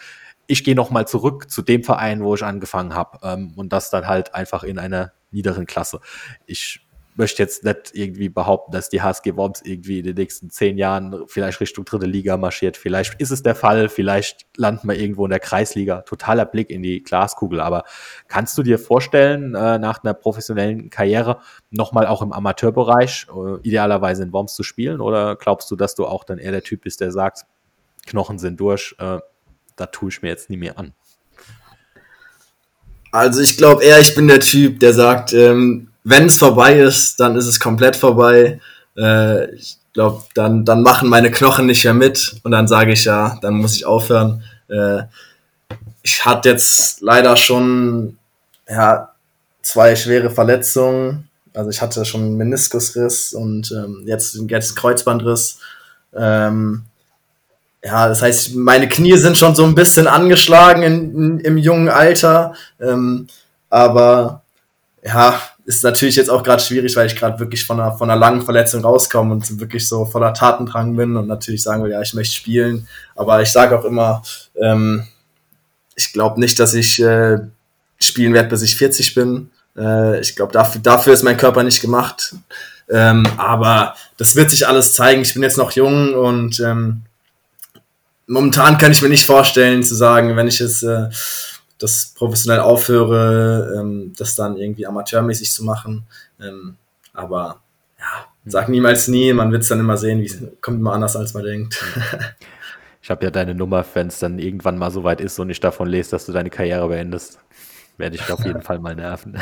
ich 0.48 0.64
gehe 0.64 0.74
nochmal 0.74 1.06
zurück 1.06 1.50
zu 1.50 1.62
dem 1.62 1.84
Verein, 1.84 2.24
wo 2.24 2.34
ich 2.34 2.42
angefangen 2.42 2.94
habe 2.94 3.18
ähm, 3.22 3.52
und 3.54 3.72
das 3.72 3.90
dann 3.90 4.08
halt 4.08 4.34
einfach 4.34 4.64
in 4.64 4.78
einer 4.78 5.12
niederen 5.30 5.66
Klasse. 5.66 6.00
Ich 6.46 6.80
möchte 7.18 7.42
jetzt 7.42 7.64
nicht 7.64 7.90
irgendwie 7.94 8.28
behaupten, 8.28 8.72
dass 8.72 8.88
die 8.88 9.02
HSG 9.02 9.36
Worms 9.36 9.60
irgendwie 9.62 9.98
in 9.98 10.04
den 10.04 10.14
nächsten 10.14 10.50
zehn 10.50 10.78
Jahren 10.78 11.24
vielleicht 11.26 11.60
Richtung 11.60 11.84
dritte 11.84 12.06
Liga 12.06 12.36
marschiert. 12.36 12.76
Vielleicht 12.76 13.20
ist 13.20 13.30
es 13.30 13.42
der 13.42 13.56
Fall, 13.56 13.88
vielleicht 13.88 14.46
landen 14.56 14.88
wir 14.88 14.96
irgendwo 14.96 15.24
in 15.26 15.30
der 15.30 15.40
Kreisliga. 15.40 16.02
Totaler 16.02 16.46
Blick 16.46 16.70
in 16.70 16.82
die 16.82 17.02
Glaskugel. 17.02 17.60
Aber 17.60 17.82
kannst 18.28 18.56
du 18.56 18.62
dir 18.62 18.78
vorstellen, 18.78 19.54
äh, 19.56 19.78
nach 19.78 20.02
einer 20.02 20.14
professionellen 20.14 20.90
Karriere 20.90 21.40
nochmal 21.70 22.06
auch 22.06 22.22
im 22.22 22.32
Amateurbereich, 22.32 23.26
äh, 23.28 23.66
idealerweise 23.66 24.22
in 24.22 24.32
Worms 24.32 24.54
zu 24.54 24.62
spielen? 24.62 25.00
Oder 25.00 25.34
glaubst 25.34 25.70
du, 25.72 25.76
dass 25.76 25.96
du 25.96 26.06
auch 26.06 26.22
dann 26.22 26.38
eher 26.38 26.52
der 26.52 26.62
Typ 26.62 26.82
bist, 26.82 27.00
der 27.00 27.10
sagt, 27.10 27.46
Knochen 28.06 28.38
sind 28.38 28.60
durch, 28.60 28.94
äh, 28.98 29.18
da 29.78 29.86
tue 29.86 30.10
ich 30.10 30.22
mir 30.22 30.28
jetzt 30.28 30.50
nie 30.50 30.56
mehr 30.56 30.78
an. 30.78 30.92
Also 33.10 33.40
ich 33.40 33.56
glaube 33.56 33.84
eher, 33.84 34.00
ich 34.00 34.14
bin 34.14 34.28
der 34.28 34.40
Typ, 34.40 34.80
der 34.80 34.92
sagt, 34.92 35.32
ähm, 35.32 35.88
wenn 36.04 36.26
es 36.26 36.38
vorbei 36.38 36.78
ist, 36.78 37.18
dann 37.20 37.36
ist 37.36 37.46
es 37.46 37.58
komplett 37.58 37.96
vorbei. 37.96 38.60
Äh, 38.96 39.54
ich 39.54 39.78
glaube, 39.94 40.24
dann, 40.34 40.64
dann 40.64 40.82
machen 40.82 41.08
meine 41.08 41.30
Knochen 41.30 41.66
nicht 41.66 41.84
mehr 41.84 41.94
mit 41.94 42.36
und 42.42 42.50
dann 42.50 42.68
sage 42.68 42.92
ich 42.92 43.04
ja, 43.04 43.38
dann 43.40 43.54
muss 43.54 43.76
ich 43.76 43.86
aufhören. 43.86 44.42
Äh, 44.68 45.04
ich 46.02 46.24
hatte 46.24 46.50
jetzt 46.50 47.00
leider 47.00 47.36
schon 47.36 48.18
ja, 48.68 49.12
zwei 49.62 49.96
schwere 49.96 50.30
Verletzungen. 50.30 51.28
Also 51.54 51.70
ich 51.70 51.80
hatte 51.80 52.04
schon 52.04 52.22
einen 52.22 52.36
Meniskusriss 52.36 53.32
und 53.32 53.72
ähm, 53.72 54.02
jetzt, 54.04 54.38
jetzt 54.48 54.76
Kreuzbandriss. 54.76 55.58
Ähm, 56.14 56.84
ja, 57.88 58.06
das 58.06 58.20
heißt, 58.20 58.54
meine 58.54 58.86
Knie 58.86 59.16
sind 59.16 59.38
schon 59.38 59.54
so 59.54 59.64
ein 59.64 59.74
bisschen 59.74 60.06
angeschlagen 60.06 60.82
in, 60.82 61.14
in, 61.14 61.40
im 61.40 61.56
jungen 61.56 61.88
Alter. 61.88 62.52
Ähm, 62.78 63.28
aber 63.70 64.42
ja, 65.02 65.40
ist 65.64 65.84
natürlich 65.84 66.16
jetzt 66.16 66.28
auch 66.28 66.42
gerade 66.42 66.62
schwierig, 66.62 66.94
weil 66.96 67.06
ich 67.06 67.16
gerade 67.16 67.38
wirklich 67.40 67.64
von 67.64 67.80
einer, 67.80 67.92
von 67.92 68.10
einer 68.10 68.20
langen 68.20 68.42
Verletzung 68.42 68.82
rauskomme 68.82 69.32
und 69.32 69.58
wirklich 69.58 69.88
so 69.88 70.04
voller 70.04 70.34
Tatendrang 70.34 70.96
bin 70.96 71.16
und 71.16 71.28
natürlich 71.28 71.62
sagen 71.62 71.82
will, 71.82 71.90
ja, 71.90 72.02
ich 72.02 72.12
möchte 72.12 72.34
spielen. 72.34 72.86
Aber 73.16 73.40
ich 73.40 73.50
sage 73.50 73.78
auch 73.78 73.84
immer, 73.86 74.22
ähm, 74.60 75.06
ich 75.96 76.12
glaube 76.12 76.38
nicht, 76.40 76.58
dass 76.60 76.74
ich 76.74 77.02
äh, 77.02 77.38
spielen 77.98 78.34
werde, 78.34 78.50
bis 78.50 78.60
ich 78.60 78.76
40 78.76 79.14
bin. 79.14 79.50
Äh, 79.78 80.20
ich 80.20 80.36
glaube, 80.36 80.52
dafür, 80.52 80.82
dafür 80.82 81.14
ist 81.14 81.22
mein 81.22 81.38
Körper 81.38 81.62
nicht 81.62 81.80
gemacht. 81.80 82.34
Ähm, 82.90 83.26
aber 83.38 83.94
das 84.18 84.36
wird 84.36 84.50
sich 84.50 84.68
alles 84.68 84.92
zeigen. 84.92 85.22
Ich 85.22 85.32
bin 85.32 85.42
jetzt 85.42 85.56
noch 85.56 85.72
jung 85.72 86.12
und 86.12 86.60
ähm, 86.60 87.02
momentan 88.28 88.78
kann 88.78 88.92
ich 88.92 89.02
mir 89.02 89.08
nicht 89.08 89.26
vorstellen 89.26 89.82
zu 89.82 89.94
sagen, 89.94 90.36
wenn 90.36 90.46
ich 90.46 90.60
jetzt 90.60 90.82
äh, 90.84 91.08
das 91.78 92.12
professionell 92.16 92.60
aufhöre, 92.60 93.74
ähm, 93.78 94.12
das 94.16 94.36
dann 94.36 94.56
irgendwie 94.56 94.86
amateurmäßig 94.86 95.52
zu 95.52 95.64
machen. 95.64 96.04
Ähm, 96.40 96.76
aber 97.12 97.60
ja, 97.98 98.26
sag 98.46 98.68
niemals 98.68 99.08
nie, 99.08 99.32
man 99.32 99.50
wird 99.50 99.62
es 99.62 99.68
dann 99.68 99.80
immer 99.80 99.96
sehen, 99.96 100.20
wie 100.20 100.32
kommt 100.60 100.78
immer 100.78 100.92
anders, 100.92 101.16
als 101.16 101.34
man 101.34 101.44
denkt. 101.44 101.82
Ich 103.00 103.10
habe 103.10 103.24
ja 103.24 103.30
deine 103.30 103.54
Nummer, 103.54 103.86
wenn 103.94 104.08
es 104.08 104.18
dann 104.18 104.38
irgendwann 104.38 104.76
mal 104.76 104.90
so 104.90 105.02
weit 105.02 105.22
ist 105.22 105.38
und 105.38 105.48
ich 105.48 105.60
davon 105.60 105.88
lese, 105.88 106.10
dass 106.10 106.26
du 106.26 106.32
deine 106.32 106.50
Karriere 106.50 106.88
beendest, 106.88 107.38
werde 107.96 108.16
ich 108.16 108.30
auf 108.30 108.40
jeden 108.44 108.60
Fall 108.60 108.80
mal 108.80 108.94
nerven. 108.94 109.38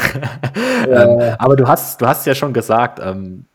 Ja. 0.89 1.03
ähm, 1.03 1.37
aber 1.37 1.57
du 1.57 1.67
hast, 1.67 2.01
du 2.01 2.07
hast 2.07 2.27
ja 2.27 2.37
schon 2.37 2.53
gesagt, 2.53 3.01
ähm, 3.03 3.47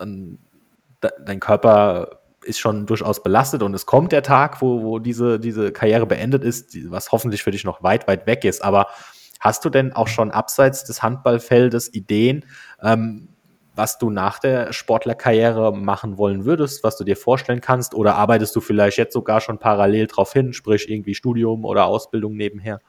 dein 0.00 1.38
Körper 1.38 2.18
ist 2.44 2.58
schon 2.58 2.86
durchaus 2.86 3.22
belastet 3.22 3.62
und 3.62 3.74
es 3.74 3.86
kommt 3.86 4.12
der 4.12 4.22
Tag, 4.22 4.60
wo, 4.62 4.82
wo 4.82 4.98
diese, 4.98 5.40
diese 5.40 5.72
Karriere 5.72 6.06
beendet 6.06 6.44
ist, 6.44 6.76
was 6.90 7.12
hoffentlich 7.12 7.42
für 7.42 7.50
dich 7.50 7.64
noch 7.64 7.82
weit, 7.82 8.06
weit 8.06 8.26
weg 8.26 8.44
ist. 8.44 8.62
Aber 8.62 8.88
hast 9.40 9.64
du 9.64 9.70
denn 9.70 9.92
auch 9.92 10.08
schon 10.08 10.30
abseits 10.30 10.84
des 10.84 11.02
Handballfeldes 11.02 11.92
Ideen, 11.92 12.44
ähm, 12.82 13.28
was 13.76 13.98
du 13.98 14.10
nach 14.10 14.38
der 14.38 14.72
Sportlerkarriere 14.72 15.76
machen 15.76 16.16
wollen 16.16 16.44
würdest, 16.44 16.84
was 16.84 16.96
du 16.96 17.04
dir 17.04 17.16
vorstellen 17.16 17.60
kannst? 17.60 17.94
Oder 17.94 18.14
arbeitest 18.14 18.54
du 18.54 18.60
vielleicht 18.60 18.98
jetzt 18.98 19.14
sogar 19.14 19.40
schon 19.40 19.58
parallel 19.58 20.06
drauf 20.06 20.32
hin, 20.32 20.52
sprich 20.52 20.88
irgendwie 20.88 21.14
Studium 21.14 21.64
oder 21.64 21.86
Ausbildung 21.86 22.36
nebenher? 22.36 22.80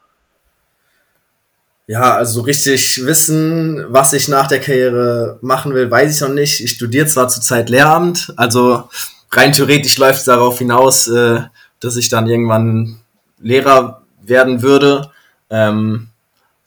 Ja, 1.88 2.16
also 2.16 2.40
richtig 2.40 3.04
wissen, 3.06 3.84
was 3.88 4.12
ich 4.12 4.26
nach 4.26 4.48
der 4.48 4.60
Karriere 4.60 5.38
machen 5.40 5.72
will, 5.72 5.88
weiß 5.88 6.16
ich 6.16 6.20
noch 6.20 6.34
nicht. 6.34 6.60
Ich 6.60 6.72
studiere 6.72 7.06
zwar 7.06 7.28
zurzeit 7.28 7.68
Lehramt, 7.68 8.32
also 8.36 8.88
rein 9.30 9.52
theoretisch 9.52 9.98
läuft 9.98 10.20
es 10.20 10.24
darauf 10.24 10.58
hinaus, 10.58 11.08
äh, 11.08 11.42
dass 11.80 11.96
ich 11.96 12.08
dann 12.08 12.26
irgendwann 12.26 13.00
Lehrer 13.38 14.02
werden 14.22 14.62
würde. 14.62 15.10
Ähm, 15.50 16.08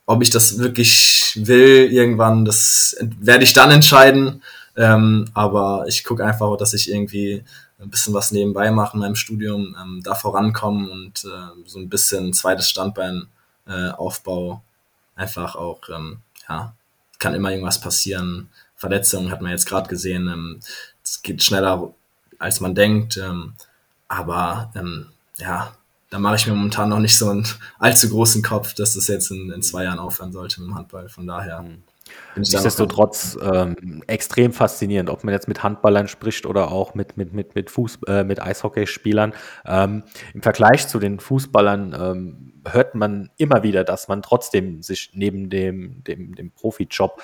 ob 0.05 0.23
ich 0.23 0.29
das 0.29 0.57
wirklich 0.57 1.39
will, 1.39 1.91
irgendwann, 1.91 2.45
das 2.45 2.95
werde 2.99 3.43
ich 3.43 3.53
dann 3.53 3.71
entscheiden. 3.71 4.41
Ähm, 4.75 5.29
aber 5.33 5.85
ich 5.87 6.03
gucke 6.03 6.25
einfach, 6.25 6.55
dass 6.57 6.73
ich 6.73 6.89
irgendwie 6.89 7.43
ein 7.79 7.89
bisschen 7.89 8.13
was 8.13 8.31
nebenbei 8.31 8.71
mache 8.71 8.95
in 8.95 9.01
meinem 9.01 9.15
Studium, 9.15 9.75
ähm, 9.79 10.01
da 10.03 10.15
vorankommen 10.15 10.89
und 10.89 11.23
äh, 11.25 11.65
so 11.65 11.79
ein 11.79 11.89
bisschen 11.89 12.33
zweites 12.33 12.69
Standbein 12.69 13.27
äh, 13.67 13.89
Aufbau. 13.89 14.61
Einfach 15.15 15.55
auch, 15.55 15.81
ähm, 15.89 16.19
ja, 16.47 16.73
kann 17.19 17.35
immer 17.35 17.51
irgendwas 17.51 17.79
passieren. 17.79 18.49
Verletzungen 18.75 19.31
hat 19.31 19.41
man 19.41 19.51
jetzt 19.51 19.67
gerade 19.67 19.89
gesehen. 19.89 20.27
Ähm, 20.27 20.59
es 21.03 21.21
geht 21.21 21.43
schneller 21.43 21.93
als 22.39 22.59
man 22.59 22.73
denkt. 22.73 23.17
Ähm, 23.17 23.53
aber 24.07 24.71
ähm, 24.75 25.07
ja, 25.37 25.73
da 26.09 26.17
mache 26.17 26.35
ich 26.35 26.47
mir 26.47 26.53
momentan 26.53 26.89
noch 26.89 26.99
nicht 26.99 27.17
so 27.17 27.29
einen 27.29 27.47
allzu 27.79 28.09
großen 28.09 28.41
Kopf, 28.41 28.73
dass 28.73 28.95
das 28.95 29.07
jetzt 29.07 29.29
in, 29.31 29.51
in 29.51 29.61
zwei 29.61 29.83
Jahren 29.83 29.99
aufhören 29.99 30.31
sollte 30.31 30.61
mit 30.61 30.69
dem 30.69 30.75
Handball. 30.75 31.09
Von 31.09 31.27
daher. 31.27 31.61
Mhm. 31.61 31.83
Nichtsdestotrotz 32.35 33.37
ähm, 33.41 34.03
extrem 34.07 34.53
faszinierend, 34.53 35.09
ob 35.09 35.23
man 35.23 35.33
jetzt 35.33 35.47
mit 35.47 35.61
Handballern 35.61 36.07
spricht 36.07 36.45
oder 36.45 36.71
auch 36.71 36.95
mit, 36.95 37.17
mit, 37.17 37.33
mit, 37.33 37.53
mit, 37.53 37.69
Fuß, 37.69 37.99
äh, 38.07 38.23
mit 38.23 38.41
Eishockeyspielern. 38.41 39.33
Ähm, 39.65 40.03
Im 40.33 40.41
Vergleich 40.41 40.87
zu 40.87 40.99
den 40.99 41.19
Fußballern 41.19 41.95
ähm, 41.99 42.53
hört 42.67 42.95
man 42.95 43.29
immer 43.37 43.63
wieder, 43.63 43.83
dass 43.83 44.07
man 44.07 44.21
trotzdem 44.21 44.81
sich 44.81 45.11
neben 45.13 45.49
dem, 45.49 46.03
dem, 46.03 46.35
dem 46.35 46.51
Profijob 46.51 47.21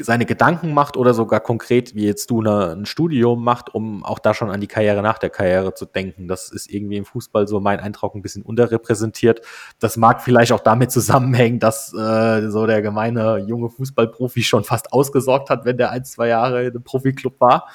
seine 0.00 0.26
Gedanken 0.26 0.74
macht 0.74 0.96
oder 0.96 1.14
sogar 1.14 1.40
konkret, 1.40 1.94
wie 1.94 2.06
jetzt 2.06 2.30
du 2.30 2.42
ein 2.42 2.86
Studium 2.86 3.42
macht, 3.42 3.74
um 3.74 4.04
auch 4.04 4.18
da 4.18 4.34
schon 4.34 4.50
an 4.50 4.60
die 4.60 4.66
Karriere 4.66 5.02
nach 5.02 5.18
der 5.18 5.30
Karriere 5.30 5.74
zu 5.74 5.86
denken. 5.86 6.28
Das 6.28 6.50
ist 6.50 6.70
irgendwie 6.70 6.96
im 6.96 7.04
Fußball 7.04 7.48
so 7.48 7.60
mein 7.60 7.80
Eindruck 7.80 8.14
ein 8.14 8.22
bisschen 8.22 8.42
unterrepräsentiert. 8.42 9.40
Das 9.78 9.96
mag 9.96 10.22
vielleicht 10.22 10.52
auch 10.52 10.60
damit 10.60 10.90
zusammenhängen, 10.90 11.60
dass 11.60 11.92
äh, 11.94 12.50
so 12.50 12.66
der 12.66 12.82
gemeine 12.82 13.38
junge 13.38 13.70
Fußballprofi 13.70 14.42
schon 14.42 14.64
fast 14.64 14.92
ausgesorgt 14.92 15.50
hat, 15.50 15.64
wenn 15.64 15.78
der 15.78 15.90
ein, 15.90 16.04
zwei 16.04 16.28
Jahre 16.28 16.64
in 16.64 16.70
einem 16.70 16.82
Profiklub 16.82 17.40
war. 17.40 17.68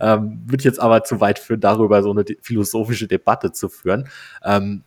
Ähm, 0.00 0.42
wird 0.46 0.62
jetzt 0.64 0.80
aber 0.80 1.04
zu 1.04 1.20
weit 1.20 1.38
führen, 1.38 1.60
darüber 1.60 2.02
so 2.02 2.10
eine 2.10 2.24
philosophische 2.40 3.08
Debatte 3.08 3.52
zu 3.52 3.68
führen. 3.68 4.08
Ähm, 4.44 4.84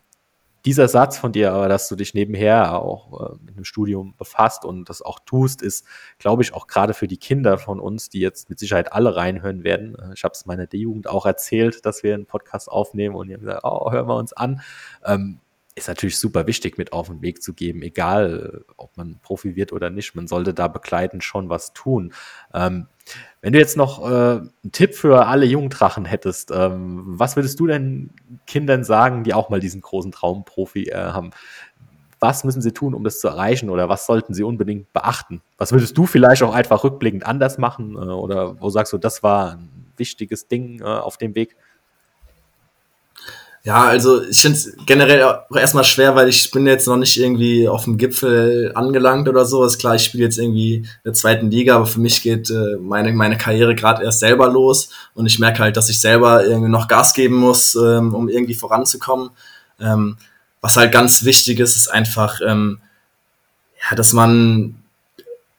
dieser 0.65 0.87
Satz 0.87 1.17
von 1.17 1.31
dir, 1.31 1.53
aber 1.53 1.69
dass 1.69 1.87
du 1.87 1.95
dich 1.95 2.13
nebenher 2.13 2.81
auch 2.81 3.29
äh, 3.33 3.35
mit 3.45 3.55
einem 3.55 3.65
Studium 3.65 4.15
befasst 4.17 4.65
und 4.65 4.89
das 4.89 5.01
auch 5.01 5.19
tust, 5.19 5.61
ist, 5.61 5.85
glaube 6.17 6.41
ich, 6.41 6.53
auch 6.53 6.67
gerade 6.67 6.93
für 6.93 7.07
die 7.07 7.17
Kinder 7.17 7.57
von 7.57 7.79
uns, 7.79 8.09
die 8.09 8.19
jetzt 8.19 8.49
mit 8.49 8.59
Sicherheit 8.59 8.91
alle 8.91 9.15
reinhören 9.15 9.63
werden. 9.63 9.95
Äh, 9.95 10.13
ich 10.15 10.23
habe 10.23 10.33
es 10.33 10.45
meiner 10.45 10.65
D-Jugend 10.65 11.07
auch 11.07 11.25
erzählt, 11.25 11.85
dass 11.85 12.03
wir 12.03 12.15
einen 12.15 12.25
Podcast 12.25 12.69
aufnehmen 12.69 13.15
und 13.15 13.27
die 13.27 13.35
haben 13.35 13.41
gesagt, 13.41 13.61
oh, 13.63 13.91
hören 13.91 14.07
wir 14.07 14.15
uns 14.15 14.33
an. 14.33 14.61
Ähm, 15.05 15.39
ist 15.75 15.89
natürlich 15.89 16.17
super 16.17 16.47
wichtig 16.47 16.77
mit 16.77 16.93
auf 16.93 17.07
den 17.07 17.21
Weg 17.21 17.43
zu 17.43 17.53
geben, 17.53 17.81
egal 17.81 18.63
ob 18.77 18.95
man 18.95 19.19
Profi 19.21 19.57
wird 19.57 19.73
oder 19.73 19.89
nicht. 19.89 20.15
Man 20.15 20.27
sollte 20.27 20.53
da 20.53 20.69
begleitend 20.69 21.23
schon 21.23 21.49
was 21.49 21.73
tun. 21.73 22.13
Ähm, 22.53 22.87
wenn 23.41 23.53
du 23.53 23.59
jetzt 23.59 23.75
noch 23.75 24.09
äh, 24.09 24.37
einen 24.37 24.71
Tipp 24.71 24.95
für 24.95 25.27
alle 25.27 25.45
Jugenddrachen 25.45 26.05
hättest, 26.05 26.49
ähm, 26.51 27.03
was 27.05 27.35
würdest 27.35 27.59
du 27.59 27.67
denn 27.67 28.09
Kindern 28.47 28.85
sagen, 28.85 29.25
die 29.25 29.33
auch 29.33 29.49
mal 29.49 29.59
diesen 29.59 29.81
großen 29.81 30.13
Traumprofi 30.13 30.85
äh, 30.85 30.95
haben? 30.95 31.31
Was 32.21 32.45
müssen 32.45 32.61
sie 32.61 32.71
tun, 32.71 32.93
um 32.95 33.03
das 33.03 33.19
zu 33.19 33.27
erreichen 33.27 33.69
oder 33.69 33.89
was 33.89 34.05
sollten 34.05 34.33
sie 34.33 34.43
unbedingt 34.43 34.93
beachten? 34.93 35.41
Was 35.57 35.73
würdest 35.73 35.97
du 35.97 36.05
vielleicht 36.05 36.41
auch 36.41 36.55
einfach 36.55 36.85
rückblickend 36.85 37.25
anders 37.25 37.57
machen 37.57 37.95
äh, 37.95 37.99
oder 37.99 38.61
wo 38.61 38.69
sagst 38.69 38.93
du, 38.93 38.97
das 38.97 39.23
war 39.23 39.51
ein 39.57 39.91
wichtiges 39.97 40.47
Ding 40.47 40.79
äh, 40.79 40.85
auf 40.85 41.17
dem 41.17 41.35
Weg? 41.35 41.57
Ja, 43.65 43.85
also 43.85 44.21
ich 44.21 44.41
finde 44.41 44.59
es 44.59 44.73
generell 44.85 45.23
auch 45.23 45.55
erstmal 45.57 45.83
schwer, 45.83 46.15
weil 46.15 46.29
ich 46.29 46.51
bin 46.51 46.67
jetzt 46.67 46.85
noch 46.85 46.97
nicht 46.97 47.19
irgendwie 47.19 47.67
auf 47.67 47.85
dem 47.85 47.97
Gipfel 47.97 48.71
angelangt 48.75 49.27
oder 49.27 49.43
so. 49.43 49.65
Ist 49.65 49.79
klar, 49.79 49.95
ich 49.95 50.03
spiele 50.03 50.23
jetzt 50.23 50.37
irgendwie 50.37 50.75
in 50.75 50.87
der 51.03 51.13
zweiten 51.13 51.49
Liga, 51.49 51.77
aber 51.77 51.87
für 51.87 51.99
mich 51.99 52.21
geht 52.21 52.51
äh, 52.51 52.77
meine, 52.79 53.11
meine 53.11 53.39
Karriere 53.39 53.73
gerade 53.73 54.03
erst 54.03 54.19
selber 54.19 54.49
los 54.49 54.89
und 55.15 55.25
ich 55.25 55.39
merke 55.39 55.63
halt, 55.63 55.77
dass 55.77 55.89
ich 55.89 55.99
selber 55.99 56.45
irgendwie 56.45 56.69
noch 56.69 56.87
Gas 56.87 57.15
geben 57.15 57.37
muss, 57.37 57.73
ähm, 57.73 58.13
um 58.13 58.29
irgendwie 58.29 58.53
voranzukommen. 58.53 59.31
Ähm, 59.79 60.17
was 60.61 60.77
halt 60.77 60.91
ganz 60.91 61.25
wichtig 61.25 61.59
ist, 61.59 61.75
ist 61.75 61.87
einfach, 61.87 62.41
ähm, 62.45 62.77
ja, 63.89 63.95
dass 63.95 64.13
man 64.13 64.75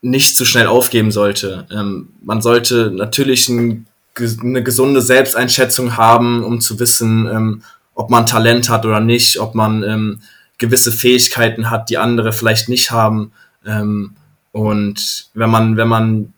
nicht 0.00 0.36
zu 0.36 0.44
schnell 0.44 0.68
aufgeben 0.68 1.10
sollte. 1.10 1.66
Ähm, 1.72 2.10
man 2.22 2.40
sollte 2.40 2.92
natürlich 2.92 3.48
ein, 3.48 3.86
eine 4.16 4.62
gesunde 4.62 5.02
Selbsteinschätzung 5.02 5.96
haben, 5.96 6.44
um 6.44 6.60
zu 6.60 6.78
wissen, 6.78 7.26
ähm, 7.26 7.62
ob 7.96 8.10
man 8.10 8.26
Talent 8.26 8.68
hat 8.68 8.86
oder 8.86 9.00
nicht, 9.00 9.40
ob 9.40 9.54
man 9.54 9.82
ähm, 9.82 10.20
gewisse 10.58 10.92
Fähigkeiten 10.92 11.70
hat, 11.70 11.90
die 11.90 11.98
andere 11.98 12.32
vielleicht 12.32 12.68
nicht 12.68 12.90
haben. 12.90 13.32
Ähm, 13.66 14.14
und 14.52 15.30
wenn 15.34 15.50
man, 15.50 15.76
wenn 15.76 15.88
man 15.88 16.32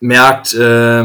merkt, 0.00 0.54
äh, 0.54 1.04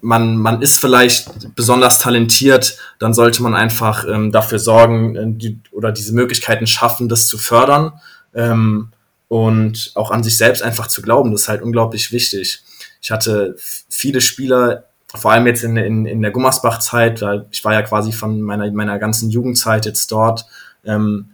man, 0.00 0.36
man 0.36 0.62
ist 0.62 0.80
vielleicht 0.80 1.54
besonders 1.54 1.98
talentiert, 1.98 2.78
dann 2.98 3.12
sollte 3.12 3.42
man 3.42 3.54
einfach 3.54 4.06
ähm, 4.08 4.32
dafür 4.32 4.58
sorgen 4.58 5.16
äh, 5.16 5.24
die, 5.26 5.60
oder 5.70 5.92
diese 5.92 6.14
Möglichkeiten 6.14 6.66
schaffen, 6.66 7.08
das 7.08 7.26
zu 7.26 7.36
fördern 7.36 7.92
ähm, 8.34 8.88
und 9.28 9.92
auch 9.96 10.10
an 10.10 10.22
sich 10.22 10.36
selbst 10.38 10.62
einfach 10.62 10.86
zu 10.86 11.02
glauben. 11.02 11.32
Das 11.32 11.42
ist 11.42 11.48
halt 11.48 11.62
unglaublich 11.62 12.10
wichtig. 12.10 12.62
Ich 13.02 13.10
hatte 13.10 13.54
viele 13.88 14.22
Spieler 14.22 14.84
vor 15.14 15.32
allem 15.32 15.46
jetzt 15.46 15.64
in, 15.64 15.76
in, 15.76 16.06
in 16.06 16.22
der 16.22 16.30
Gummersbach-Zeit, 16.30 17.22
weil 17.22 17.46
ich 17.50 17.64
war 17.64 17.72
ja 17.72 17.82
quasi 17.82 18.12
von 18.12 18.42
meiner, 18.42 18.70
meiner 18.70 18.98
ganzen 18.98 19.30
Jugendzeit 19.30 19.86
jetzt 19.86 20.12
dort, 20.12 20.46
ähm, 20.84 21.30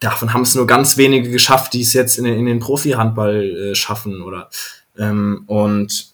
davon 0.00 0.32
haben 0.32 0.42
es 0.42 0.54
nur 0.54 0.66
ganz 0.66 0.96
wenige 0.96 1.30
geschafft, 1.30 1.72
die 1.72 1.82
es 1.82 1.92
jetzt 1.92 2.18
in, 2.18 2.24
in 2.24 2.46
den 2.46 2.60
Profi-Handball 2.60 3.44
äh, 3.44 3.74
schaffen 3.74 4.22
oder 4.22 4.48
ähm, 4.96 5.44
und 5.46 6.12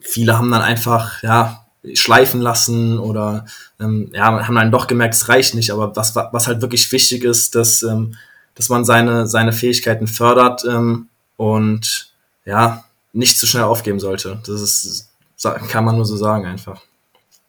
viele 0.00 0.36
haben 0.36 0.50
dann 0.50 0.62
einfach 0.62 1.22
ja 1.22 1.66
schleifen 1.94 2.40
lassen 2.40 2.98
oder 2.98 3.46
ähm, 3.80 4.10
ja 4.12 4.46
haben 4.46 4.54
dann 4.54 4.72
doch 4.72 4.86
gemerkt, 4.86 5.14
es 5.14 5.28
reicht 5.28 5.54
nicht. 5.54 5.70
Aber 5.70 5.96
was 5.96 6.14
was 6.14 6.46
halt 6.46 6.60
wirklich 6.60 6.90
wichtig 6.92 7.24
ist, 7.24 7.54
dass 7.54 7.82
ähm, 7.82 8.16
dass 8.54 8.68
man 8.68 8.84
seine 8.84 9.26
seine 9.26 9.52
Fähigkeiten 9.52 10.06
fördert 10.06 10.64
ähm, 10.64 11.08
und 11.36 12.12
ja 12.44 12.84
nicht 13.12 13.38
zu 13.38 13.46
schnell 13.46 13.64
aufgeben 13.64 14.00
sollte. 14.00 14.40
Das 14.46 14.60
ist 14.60 15.07
kann 15.42 15.84
man 15.84 15.96
nur 15.96 16.04
so 16.04 16.16
sagen 16.16 16.46
einfach. 16.46 16.82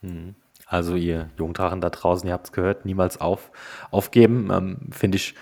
Hm. 0.01 0.35
Also 0.65 0.95
ihr 0.95 1.29
Jungdrachen 1.37 1.81
da 1.81 1.89
draußen, 1.89 2.27
ihr 2.27 2.33
habt 2.33 2.47
es 2.47 2.51
gehört, 2.51 2.85
niemals 2.85 3.19
auf, 3.19 3.51
aufgeben. 3.89 4.49
Ähm, 4.51 4.89
Finde 4.91 5.17
ich 5.17 5.33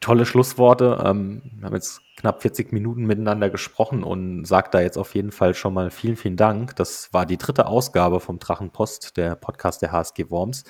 tolle 0.00 0.26
Schlussworte. 0.26 1.02
Ähm, 1.04 1.42
wir 1.56 1.66
haben 1.66 1.74
jetzt 1.74 2.02
knapp 2.16 2.42
40 2.42 2.72
Minuten 2.72 3.04
miteinander 3.04 3.50
gesprochen 3.50 4.02
und 4.02 4.44
sagt 4.44 4.74
da 4.74 4.80
jetzt 4.80 4.96
auf 4.96 5.14
jeden 5.14 5.32
Fall 5.32 5.54
schon 5.54 5.74
mal 5.74 5.90
vielen, 5.90 6.16
vielen 6.16 6.36
Dank. 6.36 6.76
Das 6.76 7.12
war 7.12 7.26
die 7.26 7.38
dritte 7.38 7.66
Ausgabe 7.66 8.20
vom 8.20 8.38
Drachenpost, 8.38 9.16
der 9.16 9.34
Podcast 9.36 9.82
der 9.82 9.92
HSG 9.92 10.30
Worms. 10.30 10.64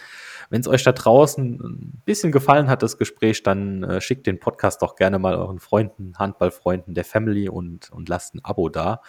Wenn 0.50 0.60
es 0.60 0.68
euch 0.68 0.84
da 0.84 0.92
draußen 0.92 1.60
ein 1.60 2.02
bisschen 2.04 2.32
gefallen 2.32 2.68
hat, 2.68 2.82
das 2.82 2.98
Gespräch, 2.98 3.42
dann 3.42 3.82
äh, 3.84 4.00
schickt 4.00 4.26
den 4.26 4.40
Podcast 4.40 4.82
doch 4.82 4.96
gerne 4.96 5.18
mal 5.18 5.34
euren 5.34 5.58
Freunden, 5.58 6.14
Handballfreunden 6.18 6.94
der 6.94 7.04
Family 7.04 7.48
und, 7.48 7.90
und 7.90 8.08
lasst 8.08 8.34
ein 8.34 8.44
Abo 8.44 8.68
da. 8.68 9.00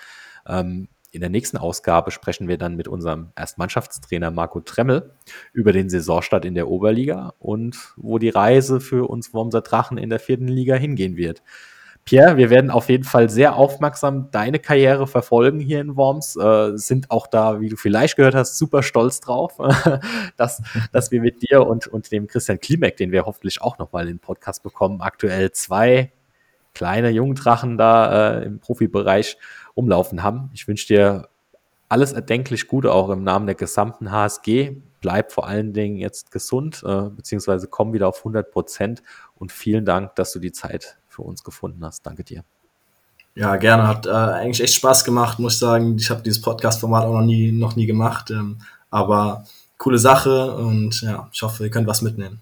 Ähm, 0.47 0.88
in 1.17 1.21
der 1.21 1.32
nächsten 1.32 1.58
Ausgabe 1.58 2.12
sprechen 2.12 2.47
wir 2.47 2.60
dann 2.60 2.75
mit 2.75 2.88
unserem 2.88 3.32
Erstmannschaftstrainer 3.36 4.30
Marco 4.30 4.60
Tremmel 4.60 5.15
über 5.51 5.71
den 5.71 5.89
Saisonstart 5.89 6.45
in 6.45 6.53
der 6.53 6.67
Oberliga 6.67 7.34
und 7.39 7.75
wo 7.95 8.19
die 8.19 8.30
Reise 8.30 8.80
für 8.80 9.10
uns 9.10 9.34
Wormser 9.34 9.62
Drachen 9.62 9.97
in 9.97 10.12
der 10.12 10.19
vierten 10.19 10.47
Liga 10.47 10.75
hingehen 10.75 11.17
wird. 11.17 11.41
Pierre, 12.06 12.38
wir 12.38 12.51
werden 12.51 12.69
auf 12.69 12.88
jeden 12.88 13.03
Fall 13.03 13.32
sehr 13.32 13.56
aufmerksam 13.56 14.30
deine 14.30 14.60
Karriere 14.60 15.08
verfolgen 15.08 15.60
hier 15.60 15.82
in 15.82 15.95
Worms. 15.95 16.36
Äh, 16.36 16.77
sind 16.77 17.10
auch 17.10 17.25
da, 17.25 17.60
wie 17.62 17.69
du 17.69 17.77
vielleicht 17.77 18.15
gehört 18.15 18.36
hast, 18.36 18.60
super 18.60 18.84
stolz 18.84 19.19
drauf, 19.19 19.58
dass, 20.38 20.62
dass 20.91 21.12
wir 21.12 21.19
mit 21.19 21.49
dir 21.49 21.65
und, 21.65 21.88
und 21.88 22.12
dem 22.12 22.27
Christian 22.27 22.60
Klimek, 22.60 22.95
den 22.95 23.12
wir 23.12 23.25
hoffentlich 23.25 23.63
auch 23.63 23.80
nochmal 23.80 24.03
in 24.03 24.17
den 24.17 24.19
Podcast 24.19 24.62
bekommen, 24.62 25.01
aktuell 25.01 25.51
zwei 25.51 26.12
kleine 26.75 27.10
Jungdrachen 27.10 27.75
da 27.80 28.38
äh, 28.38 28.45
im 28.45 28.60
Profibereich 28.60 29.38
rumlaufen 29.77 30.23
haben. 30.23 30.49
Ich 30.53 30.67
wünsche 30.67 30.87
dir 30.87 31.29
alles 31.89 32.11
erdenklich 32.11 32.67
Gute, 32.67 32.91
auch 32.91 33.09
im 33.09 33.23
Namen 33.23 33.45
der 33.45 33.55
gesamten 33.55 34.11
HSG. 34.11 34.75
Bleib 34.99 35.31
vor 35.31 35.47
allen 35.47 35.73
Dingen 35.73 35.97
jetzt 35.97 36.31
gesund, 36.31 36.83
äh, 36.85 37.03
beziehungsweise 37.09 37.67
komm 37.67 37.93
wieder 37.93 38.07
auf 38.07 38.19
100 38.19 38.51
Prozent. 38.51 39.03
Und 39.35 39.51
vielen 39.51 39.85
Dank, 39.85 40.15
dass 40.15 40.33
du 40.33 40.39
die 40.39 40.51
Zeit 40.51 40.97
für 41.07 41.21
uns 41.21 41.43
gefunden 41.43 41.85
hast. 41.85 42.05
Danke 42.05 42.23
dir. 42.23 42.43
Ja, 43.35 43.55
gerne. 43.55 43.87
Hat 43.87 44.07
äh, 44.07 44.09
eigentlich 44.09 44.61
echt 44.61 44.73
Spaß 44.73 45.03
gemacht, 45.05 45.37
muss 45.37 45.53
ich 45.53 45.59
sagen. 45.59 45.95
Ich 45.97 46.09
habe 46.09 46.23
dieses 46.23 46.41
Podcast-Format 46.41 47.05
auch 47.05 47.13
noch 47.13 47.25
nie, 47.25 47.51
noch 47.51 47.75
nie 47.75 47.85
gemacht. 47.85 48.31
Ähm, 48.31 48.57
aber 48.89 49.45
coole 49.77 49.99
Sache 49.99 50.55
und 50.55 51.01
ja, 51.01 51.29
ich 51.31 51.41
hoffe, 51.43 51.63
ihr 51.63 51.69
könnt 51.69 51.87
was 51.87 52.01
mitnehmen. 52.01 52.41